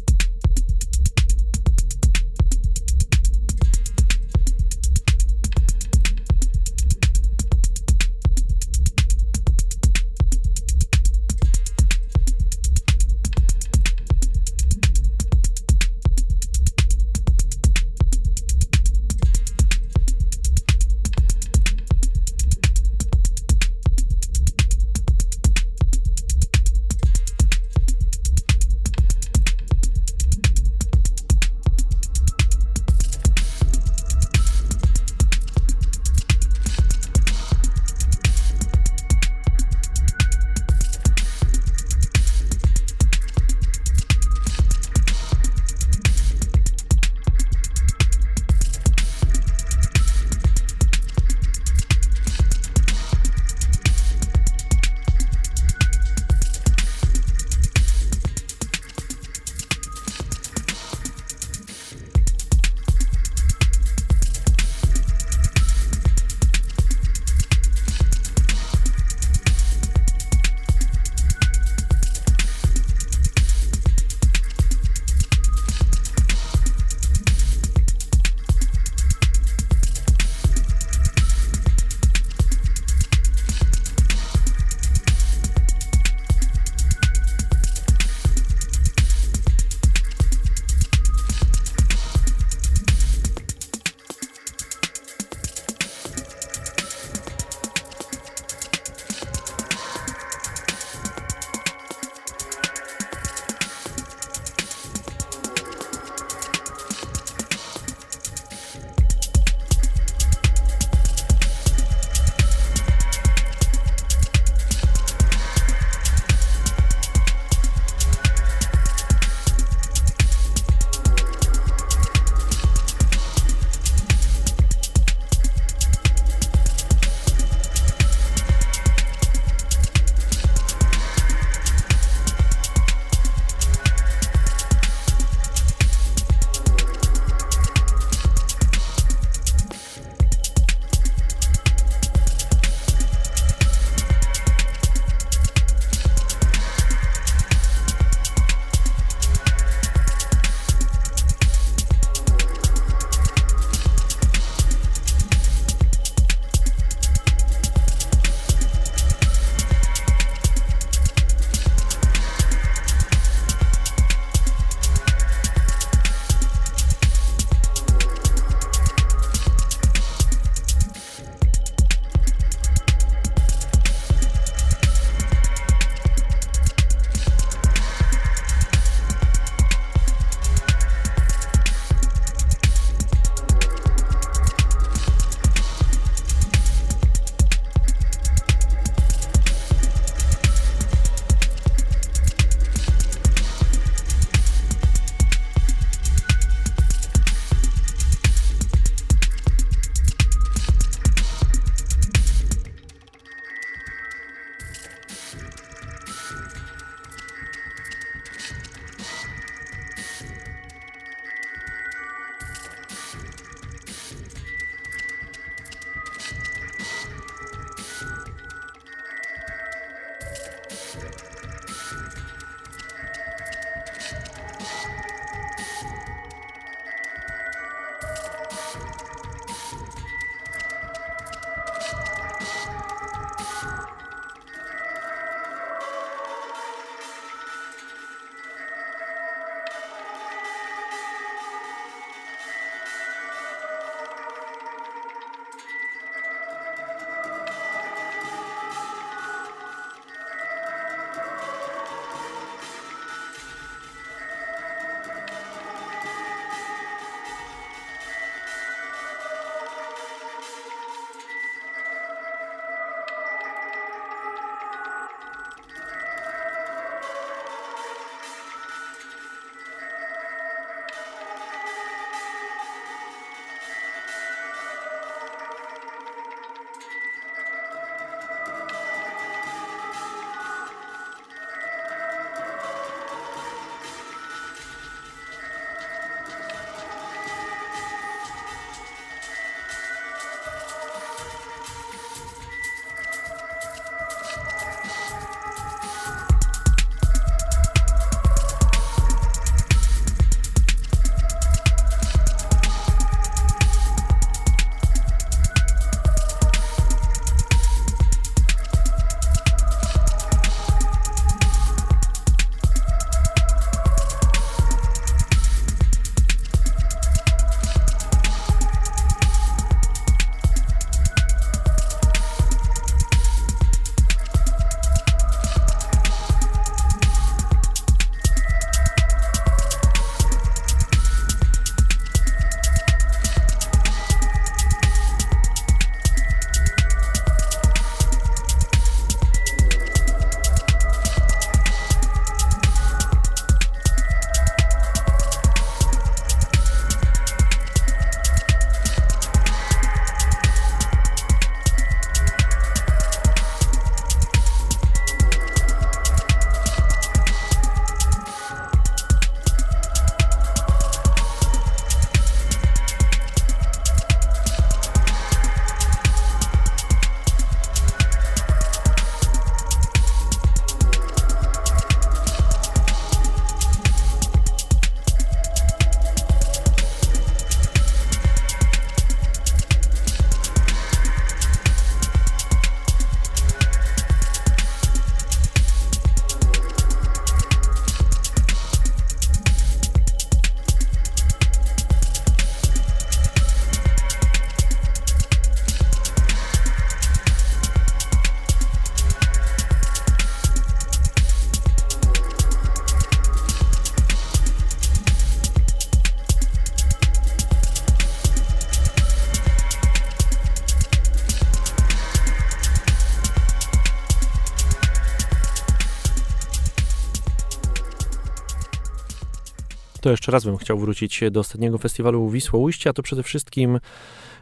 jeszcze 420.11 420.31
raz 420.31 420.45
bym 420.45 420.57
chciał 420.57 420.79
wrócić 420.79 421.23
do 421.31 421.39
ostatniego 421.39 421.77
festiwalu 421.77 422.29
Wisłoujście, 422.29 422.89
a 422.89 422.93
to 422.93 423.03
przede 423.03 423.23
wszystkim 423.23 423.79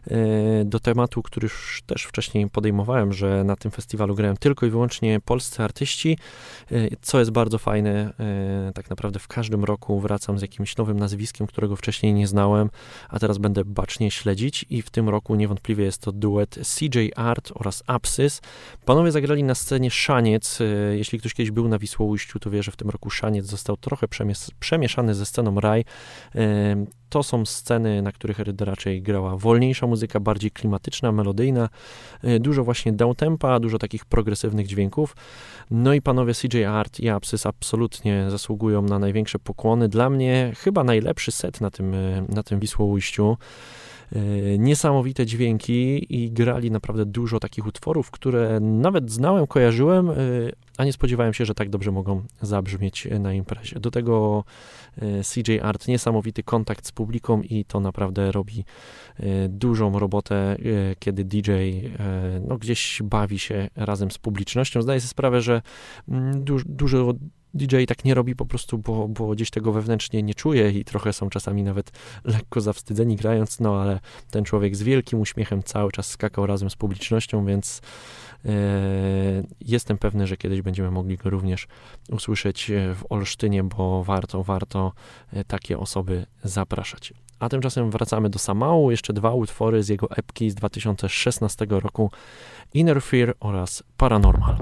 E, 0.07 0.65
do 0.65 0.79
tematu, 0.79 1.21
który 1.21 1.45
już 1.45 1.83
też 1.85 2.03
wcześniej 2.03 2.49
podejmowałem, 2.49 3.13
że 3.13 3.43
na 3.43 3.55
tym 3.55 3.71
festiwalu 3.71 4.15
grałem 4.15 4.37
tylko 4.37 4.65
i 4.65 4.69
wyłącznie 4.69 5.19
polscy 5.25 5.63
artyści, 5.63 6.17
co 7.01 7.19
jest 7.19 7.31
bardzo 7.31 7.57
fajne. 7.57 8.13
E, 8.19 8.71
tak 8.73 8.89
naprawdę 8.89 9.19
w 9.19 9.27
każdym 9.27 9.63
roku 9.63 9.99
wracam 9.99 10.39
z 10.39 10.41
jakimś 10.41 10.77
nowym 10.77 10.99
nazwiskiem, 10.99 11.47
którego 11.47 11.75
wcześniej 11.75 12.13
nie 12.13 12.27
znałem, 12.27 12.69
a 13.09 13.19
teraz 13.19 13.37
będę 13.37 13.65
bacznie 13.65 14.11
śledzić 14.11 14.65
i 14.69 14.81
w 14.81 14.89
tym 14.89 15.09
roku 15.09 15.35
niewątpliwie 15.35 15.83
jest 15.83 16.01
to 16.01 16.11
duet 16.11 16.59
CJ 16.77 17.09
Art 17.15 17.51
oraz 17.55 17.83
Apsys. 17.87 18.41
Panowie 18.85 19.11
zagrali 19.11 19.43
na 19.43 19.55
scenie 19.55 19.91
Szaniec. 19.91 20.59
Jeśli 20.91 21.19
ktoś 21.19 21.33
kiedyś 21.33 21.51
był 21.51 21.67
na 21.67 21.79
Wisłoujściu, 21.79 22.39
to 22.39 22.49
wie, 22.49 22.63
że 22.63 22.71
w 22.71 22.75
tym 22.75 22.89
roku 22.89 23.09
Szaniec 23.09 23.45
został 23.45 23.77
trochę 23.77 24.07
przemieszany 24.59 25.15
ze 25.15 25.25
sceną 25.25 25.59
Raj 25.59 25.85
to 27.09 27.23
są 27.23 27.45
sceny, 27.45 28.01
na 28.01 28.11
których 28.11 28.39
raczej 28.59 29.01
grała 29.01 29.37
wolniejsza 29.37 29.87
muzyka, 29.87 30.19
bardziej 30.19 30.51
klimatyczna, 30.51 31.11
melodyjna, 31.11 31.69
y, 32.23 32.39
dużo 32.39 32.63
właśnie 32.63 32.93
downtempa, 32.93 33.59
dużo 33.59 33.77
takich 33.77 34.05
progresywnych 34.05 34.67
dźwięków. 34.67 35.15
No 35.71 35.93
i 35.93 36.01
panowie 36.01 36.33
CJ 36.33 36.63
Art 36.63 36.99
i 36.99 37.09
Apsys 37.09 37.45
absolutnie 37.45 38.25
zasługują 38.29 38.81
na 38.81 38.99
największe 38.99 39.39
pokłony. 39.39 39.89
Dla 39.89 40.09
mnie 40.09 40.53
chyba 40.57 40.83
najlepszy 40.83 41.31
set 41.31 41.61
na 41.61 41.71
tym, 41.71 41.93
y, 41.93 42.23
na 42.29 42.43
tym 42.43 42.59
Wisłoujściu. 42.59 43.37
Y, 44.15 44.57
niesamowite 44.59 45.25
dźwięki 45.25 46.15
i 46.15 46.31
grali 46.31 46.71
naprawdę 46.71 47.05
dużo 47.05 47.39
takich 47.39 47.65
utworów, 47.65 48.11
które 48.11 48.59
nawet 48.59 49.11
znałem, 49.11 49.47
kojarzyłem, 49.47 50.11
a 50.77 50.85
nie 50.85 50.93
spodziewałem 50.93 51.33
się, 51.33 51.45
że 51.45 51.53
tak 51.53 51.69
dobrze 51.69 51.91
mogą 51.91 52.23
zabrzmieć 52.41 53.07
na 53.19 53.33
imprezie. 53.33 53.79
Do 53.79 53.91
tego 53.91 54.43
e, 54.97 55.23
CJ 55.23 55.59
Art, 55.61 55.87
niesamowity 55.87 56.43
kontakt 56.43 56.87
z 56.87 56.91
publiką 56.91 57.41
i 57.41 57.65
to 57.65 57.79
naprawdę 57.79 58.31
robi 58.31 58.65
dużą 59.49 59.99
robotę, 59.99 60.57
kiedy 60.99 61.23
DJ 61.23 61.51
no, 62.47 62.57
gdzieś 62.57 63.01
bawi 63.03 63.39
się 63.39 63.69
razem 63.75 64.11
z 64.11 64.17
publicznością. 64.17 64.81
Zdaję 64.81 64.99
sobie 64.99 65.09
sprawę, 65.09 65.41
że 65.41 65.61
mm, 66.09 66.43
dużo 66.65 67.13
DJ 67.53 67.83
tak 67.87 68.05
nie 68.05 68.13
robi 68.13 68.35
po 68.35 68.45
prostu, 68.45 68.77
bo, 68.77 69.07
bo 69.07 69.27
gdzieś 69.27 69.49
tego 69.49 69.71
wewnętrznie 69.71 70.23
nie 70.23 70.33
czuje 70.33 70.71
i 70.71 70.85
trochę 70.85 71.13
są 71.13 71.29
czasami 71.29 71.63
nawet 71.63 71.91
lekko 72.23 72.61
zawstydzeni 72.61 73.15
grając, 73.15 73.59
no 73.59 73.81
ale 73.81 73.99
ten 74.31 74.43
człowiek 74.43 74.75
z 74.75 74.83
wielkim 74.83 75.19
uśmiechem 75.19 75.63
cały 75.63 75.91
czas 75.91 76.07
skakał 76.07 76.45
razem 76.45 76.69
z 76.69 76.75
publicznością, 76.75 77.45
więc 77.45 77.81
e, 78.45 78.51
jestem 79.61 79.97
pewny, 79.97 80.27
że 80.27 80.37
kiedyś 80.37 80.61
będziemy 80.61 80.91
mogli 80.91 81.17
go 81.17 81.29
również 81.29 81.67
usłyszeć 82.09 82.71
e, 82.71 82.95
w 82.95 83.03
Olsztynie, 83.09 83.63
bo 83.63 84.03
warto, 84.03 84.43
warto 84.43 84.93
e, 85.33 85.43
takie 85.43 85.79
osoby 85.79 86.25
zapraszać. 86.43 87.13
A 87.39 87.49
tymczasem 87.49 87.91
wracamy 87.91 88.29
do 88.29 88.39
Samału, 88.39 88.91
jeszcze 88.91 89.13
dwa 89.13 89.33
utwory 89.33 89.83
z 89.83 89.89
jego 89.89 90.11
epki 90.11 90.49
z 90.49 90.55
2016 90.55 91.65
roku 91.69 92.11
Inner 92.73 93.01
Fear 93.03 93.35
oraz 93.39 93.83
Paranormal. 93.97 94.57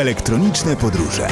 Elektroniczne 0.00 0.76
podróże. 0.76 1.28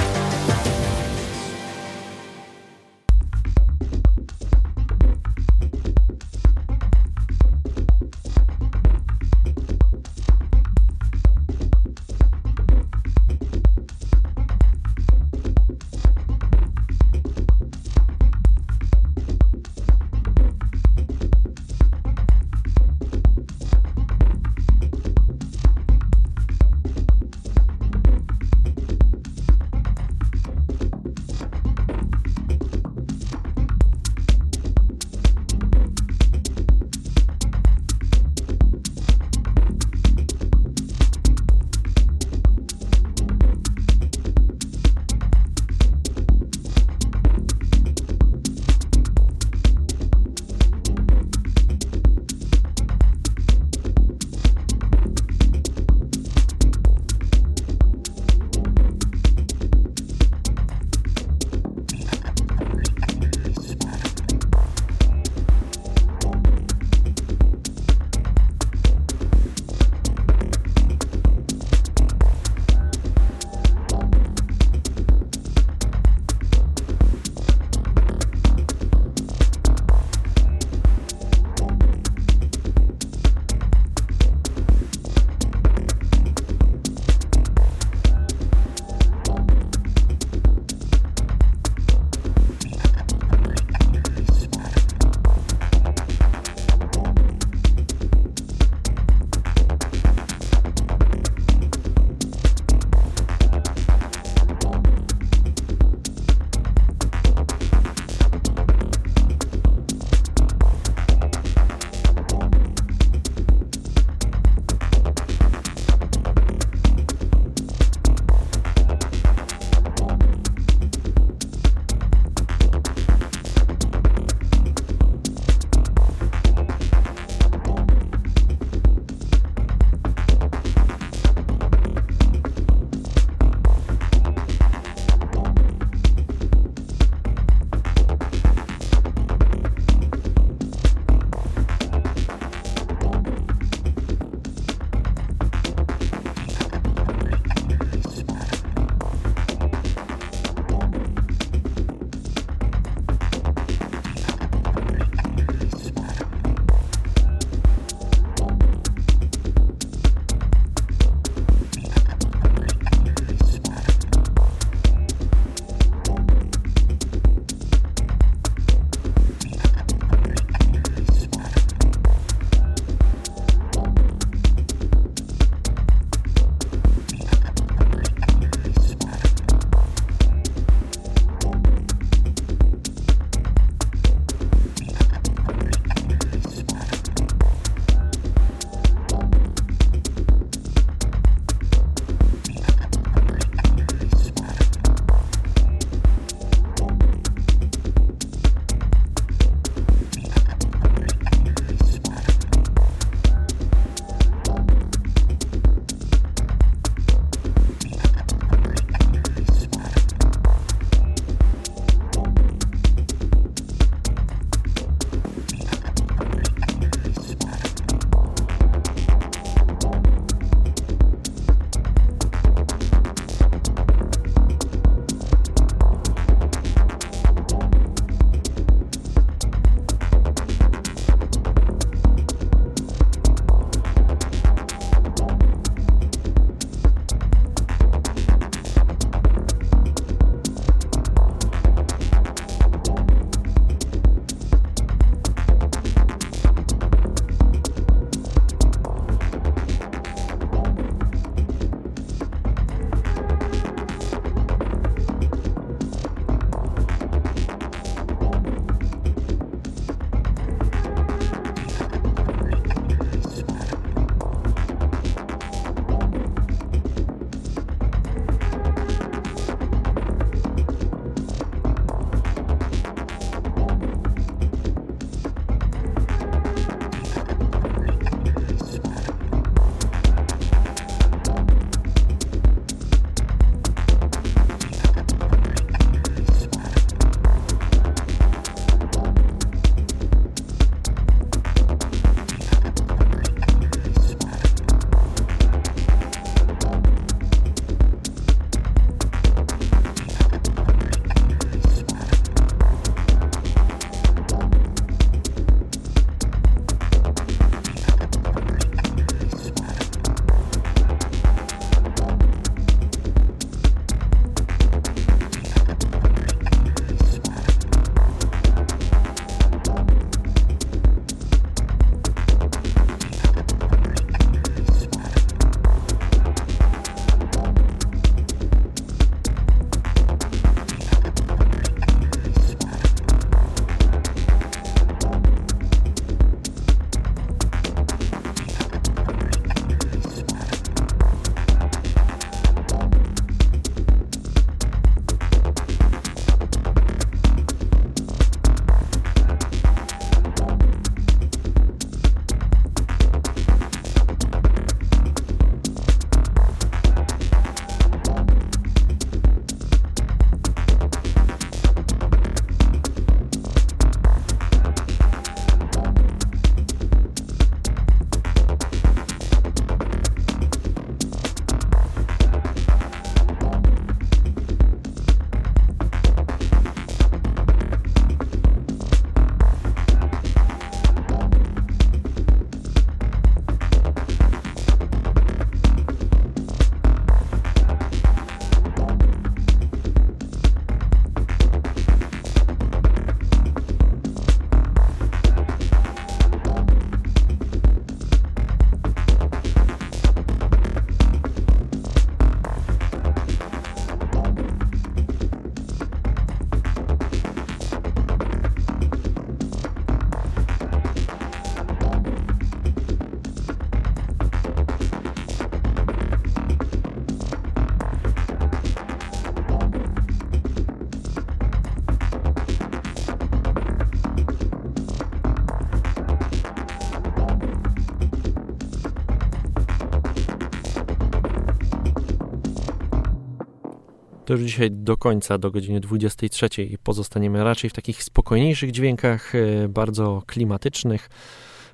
To 434.28 434.32
już 434.32 434.42
dzisiaj 434.42 434.70
do 434.70 434.96
końca, 434.96 435.38
do 435.38 435.50
godziny 435.50 435.80
23 435.80 436.62
i 436.62 436.78
pozostaniemy 436.78 437.44
raczej 437.44 437.70
w 437.70 437.72
takich 437.72 438.02
spokojniejszych 438.02 438.70
dźwiękach, 438.70 439.34
e, 439.34 439.68
bardzo 439.68 440.22
klimatycznych. 440.26 441.10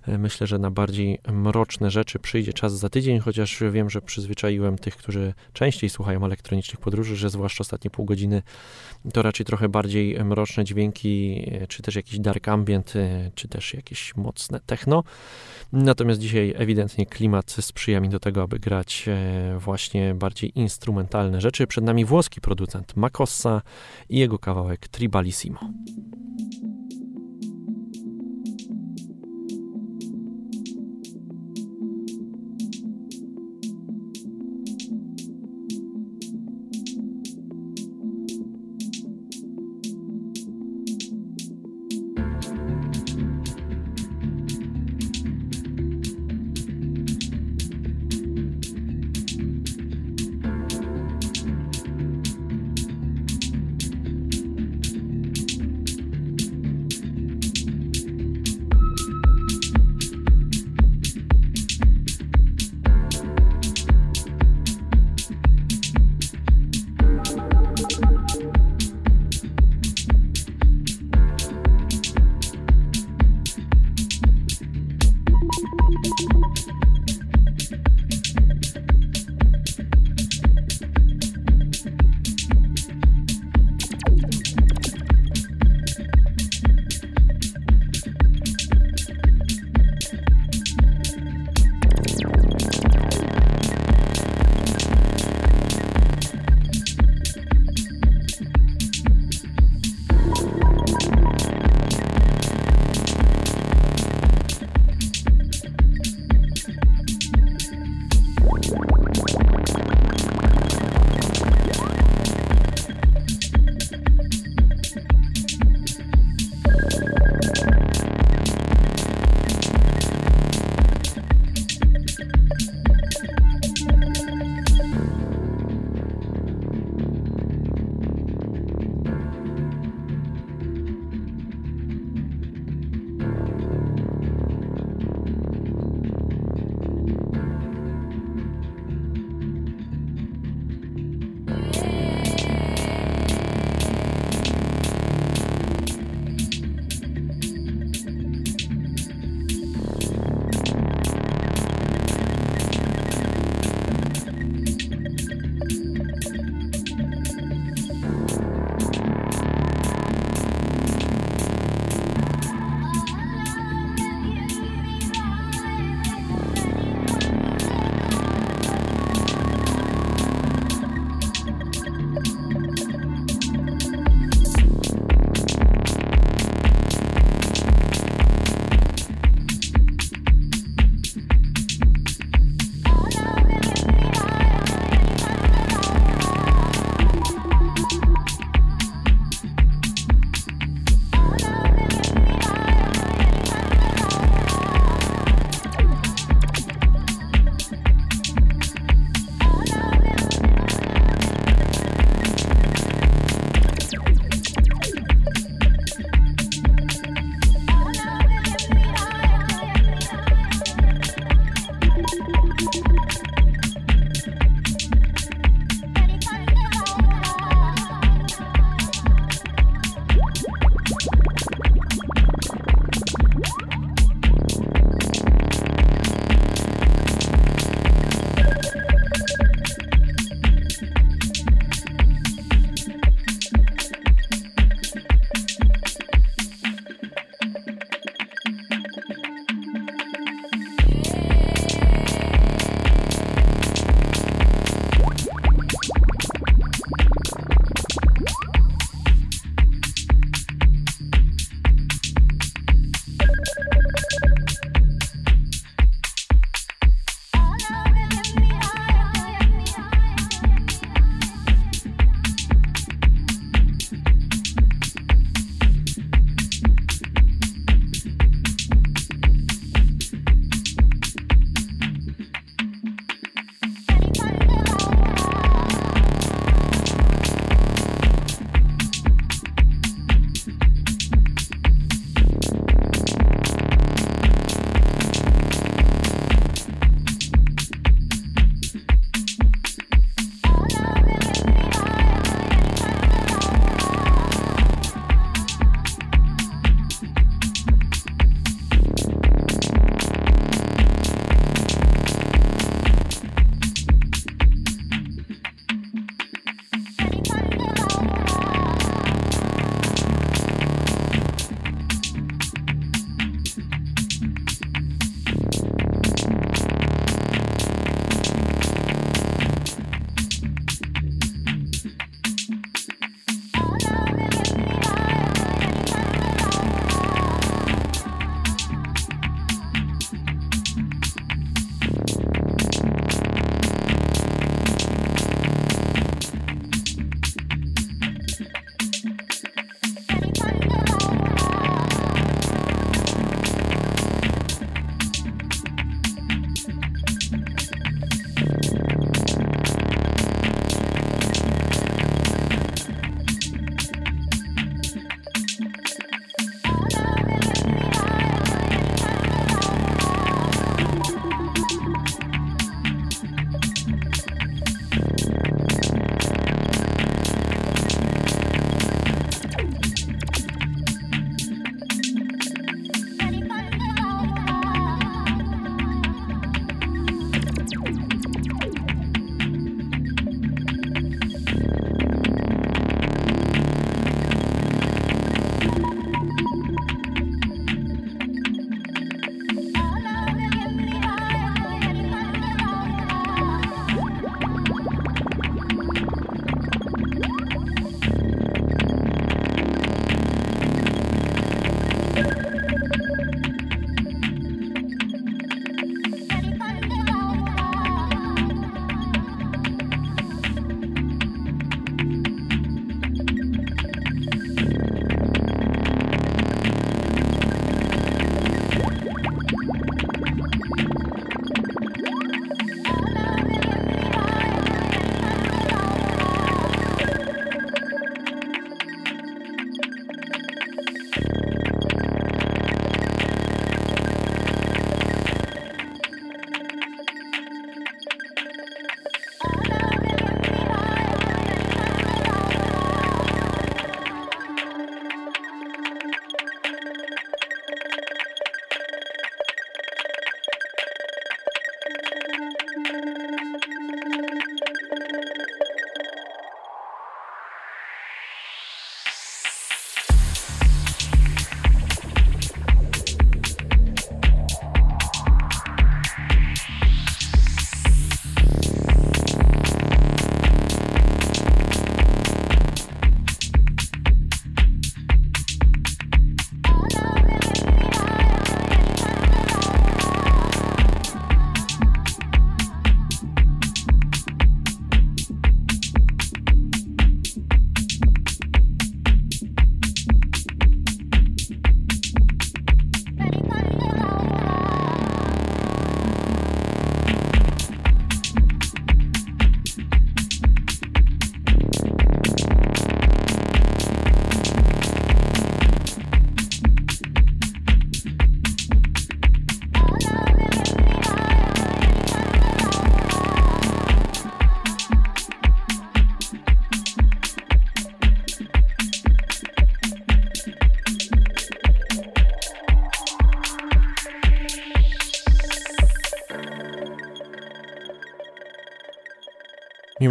E, 0.08 0.18
myślę, 0.18 0.46
że 0.46 0.58
na 0.58 0.70
bardziej 0.70 1.18
mroczne 1.32 1.90
rzeczy 1.90 2.18
przyjdzie 2.18 2.52
czas 2.52 2.78
za 2.78 2.88
tydzień, 2.88 3.18
chociaż 3.18 3.62
wiem, 3.72 3.90
że 3.90 4.02
przyzwyczaiłem 4.02 4.78
tych, 4.78 4.96
którzy 4.96 5.34
częściej 5.52 5.90
słuchają 5.90 6.24
elektronicznych 6.24 6.80
podróży, 6.80 7.16
że 7.16 7.30
zwłaszcza 7.30 7.60
ostatnie 7.60 7.90
pół 7.90 8.04
godziny 8.04 8.42
to 9.12 9.22
raczej 9.22 9.46
trochę 9.46 9.68
bardziej 9.68 10.24
mroczne 10.24 10.64
dźwięki, 10.64 11.44
e, 11.52 11.66
czy 11.66 11.82
też 11.82 11.96
jakiś 11.96 12.18
dark 12.18 12.48
ambient, 12.48 12.94
czy 13.34 13.48
też 13.48 13.74
jakieś 13.74 14.16
mocne 14.16 14.60
techno. 14.66 15.04
Natomiast 15.72 16.20
dzisiaj 16.20 16.54
ewidentnie 16.56 17.06
klimat 17.06 17.50
sprzyja 17.50 18.00
mi 18.00 18.08
do 18.08 18.20
tego, 18.20 18.42
aby 18.42 18.58
grać 18.58 19.06
właśnie 19.58 20.14
bardziej 20.14 20.58
instrumentalne 20.58 21.40
rzeczy. 21.40 21.66
Przed 21.66 21.84
nami 21.84 22.04
włoski 22.04 22.40
producent 22.40 22.96
Makossa 22.96 23.62
i 24.08 24.18
jego 24.18 24.38
kawałek 24.38 24.88
Tribalissimo. 24.88 25.60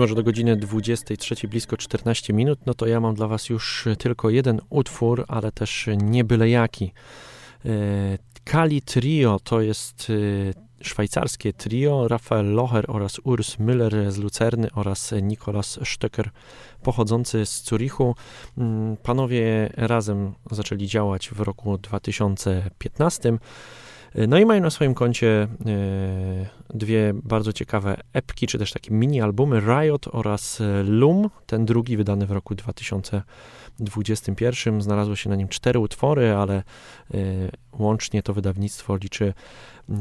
Mimo 0.04 0.08
że 0.08 0.16
do 0.16 0.24
godziny 0.24 0.56
23 0.56 1.48
blisko 1.48 1.78
14 1.78 2.34
minut, 2.34 2.60
no 2.66 2.74
to 2.74 2.88
ja 2.88 3.00
mam 3.00 3.16
dla 3.16 3.28
Was 3.28 3.50
już 3.50 3.88
tylko 4.00 4.30
jeden 4.30 4.62
utwór, 4.70 5.26
ale 5.28 5.52
też 5.52 5.90
nie 5.98 6.24
byle 6.24 6.50
jaki. 6.50 6.94
Kali 8.44 8.82
Trio 8.82 9.40
to 9.44 9.62
jest 9.62 10.12
szwajcarskie 10.82 11.54
trio 11.54 12.08
Rafael 12.08 12.54
Locher 12.54 12.86
oraz 12.88 13.20
Urs 13.24 13.58
Müller 13.58 14.12
z 14.12 14.18
Lucerny 14.18 14.68
oraz 14.76 15.14
Nikolas 15.22 15.80
Stöcker 15.84 16.30
pochodzący 16.82 17.46
z 17.46 17.64
Zurichu. 17.64 18.16
Mm, 18.58 18.98
panowie 18.98 19.70
razem 19.78 20.34
zaczęli 20.52 20.88
działać 20.88 21.30
w 21.30 21.40
roku 21.40 21.78
2015. 21.78 23.38
No 24.27 24.40
i 24.40 24.45
mają 24.45 24.61
na 24.61 24.69
swoim 24.69 24.94
koncie 24.94 25.27
e, 25.27 25.48
dwie 26.73 27.14
bardzo 27.23 27.53
ciekawe 27.53 27.98
epki, 28.14 28.48
czy 28.48 28.60
też 28.60 28.72
takie 28.72 28.94
mini 28.94 29.22
albumy 29.22 29.60
Riot 29.60 30.07
oraz 30.11 30.61
Loom, 30.85 31.30
ten 31.45 31.65
drugi 31.65 31.98
wydany 31.98 32.26
w 32.26 32.31
roku 32.31 32.56
2021. 32.56 34.81
Znalazło 34.81 35.15
się 35.15 35.30
na 35.30 35.35
nim 35.35 35.48
cztery 35.48 35.80
utwory, 35.80 36.35
ale 36.35 36.56
e, 36.56 36.64
łącznie 37.80 38.23
to 38.23 38.34
wydawnictwo 38.34 38.95
liczy 38.95 39.34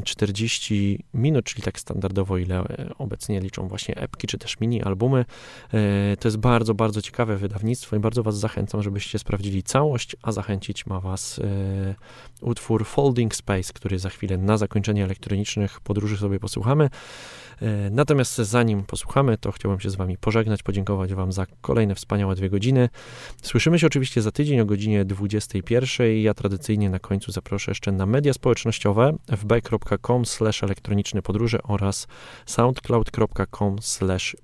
40 0.03 1.03
minut, 1.13 1.45
czyli 1.45 1.63
tak 1.63 1.79
standardowo, 1.79 2.37
ile 2.37 2.59
e, 2.59 2.89
obecnie 2.97 3.39
liczą 3.39 3.67
właśnie 3.67 3.95
epki, 3.95 4.27
czy 4.27 4.37
też 4.37 4.59
mini 4.59 4.83
albumy. 4.83 5.25
E, 5.73 6.17
to 6.17 6.27
jest 6.27 6.37
bardzo, 6.37 6.73
bardzo 6.73 7.01
ciekawe 7.01 7.37
wydawnictwo 7.37 7.95
i 7.95 7.99
bardzo 7.99 8.23
Was 8.23 8.37
zachęcam, 8.39 8.83
żebyście 8.83 9.19
sprawdzili 9.19 9.63
całość, 9.63 10.15
a 10.21 10.31
zachęcić 10.31 10.85
ma 10.85 10.99
Was 10.99 11.39
e, 11.39 11.95
utwór 12.41 12.85
Folding 12.85 13.35
Space, 13.35 13.73
który 13.73 13.99
za 13.99 14.09
chwilę 14.09 14.37
na 14.37 14.57
zakończenie 14.57 15.03
elektronicznych 15.03 15.81
podróży 15.81 16.17
sobie 16.17 16.39
posłuchamy. 16.39 16.89
Natomiast 17.91 18.35
zanim 18.35 18.83
posłuchamy, 18.83 19.37
to 19.37 19.51
chciałbym 19.51 19.79
się 19.79 19.89
z 19.89 19.95
Wami 19.95 20.17
pożegnać, 20.17 20.63
podziękować 20.63 21.13
Wam 21.13 21.31
za 21.31 21.45
kolejne 21.61 21.95
wspaniałe 21.95 22.35
dwie 22.35 22.49
godziny. 22.49 22.89
Słyszymy 23.41 23.79
się 23.79 23.87
oczywiście 23.87 24.21
za 24.21 24.31
tydzień 24.31 24.59
o 24.59 24.65
godzinie 24.65 25.05
21. 25.05 26.17
Ja 26.17 26.33
tradycyjnie 26.33 26.89
na 26.89 26.99
końcu 26.99 27.31
zaproszę 27.31 27.71
jeszcze 27.71 27.91
na 27.91 28.05
media 28.05 28.33
społecznościowe 28.33 29.17
fb.com 29.79 30.23
elektroniczne 30.61 31.21
podróże 31.21 31.63
oraz 31.63 32.07
soundcloud.com 32.45 33.75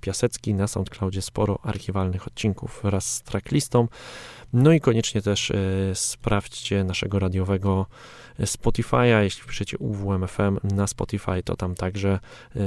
piasecki. 0.02 0.54
Na 0.54 0.68
Soundcloudzie 0.68 1.22
sporo 1.22 1.60
archiwalnych 1.64 2.28
odcinków 2.28 2.80
wraz 2.84 3.14
z 3.14 3.22
tracklistą. 3.22 3.88
No 4.54 4.74
i 4.74 4.80
koniecznie 4.80 5.22
też 5.22 5.52
e, 5.52 5.56
sprawdźcie 5.94 6.84
naszego 6.84 7.20
radiowego 7.20 7.86
Spotify'a. 8.40 9.22
Jeśli 9.22 9.48
piszecie 9.48 9.78
UWMFM 9.78 10.58
na 10.64 10.88
Spotify, 10.88 11.44
to 11.44 11.56
tam 11.56 11.76
także 11.76 12.20
e, 12.56 12.62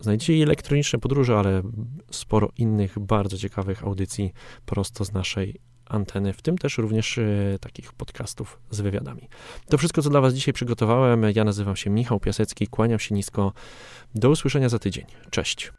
znajdziecie 0.00 0.42
elektroniczne 0.42 0.98
podróże, 0.98 1.38
ale 1.38 1.62
sporo 2.10 2.48
innych 2.56 2.98
bardzo 2.98 3.38
ciekawych 3.38 3.84
audycji 3.84 4.32
prosto 4.66 5.04
z 5.04 5.12
naszej 5.12 5.60
anteny, 5.88 6.32
w 6.32 6.42
tym 6.42 6.58
też 6.58 6.78
również 6.78 7.18
e, 7.18 7.58
takich 7.60 7.92
podcastów 7.92 8.60
z 8.70 8.80
wywiadami. 8.80 9.28
To 9.68 9.78
wszystko, 9.78 10.02
co 10.02 10.10
dla 10.10 10.20
Was 10.20 10.34
dzisiaj 10.34 10.54
przygotowałem. 10.54 11.22
Ja 11.34 11.44
nazywam 11.44 11.76
się 11.76 11.90
Michał 11.90 12.20
Piasecki, 12.20 12.66
kłaniam 12.66 12.98
się 12.98 13.14
nisko. 13.14 13.52
Do 14.14 14.30
usłyszenia 14.30 14.68
za 14.68 14.78
tydzień. 14.78 15.04
Cześć. 15.30 15.72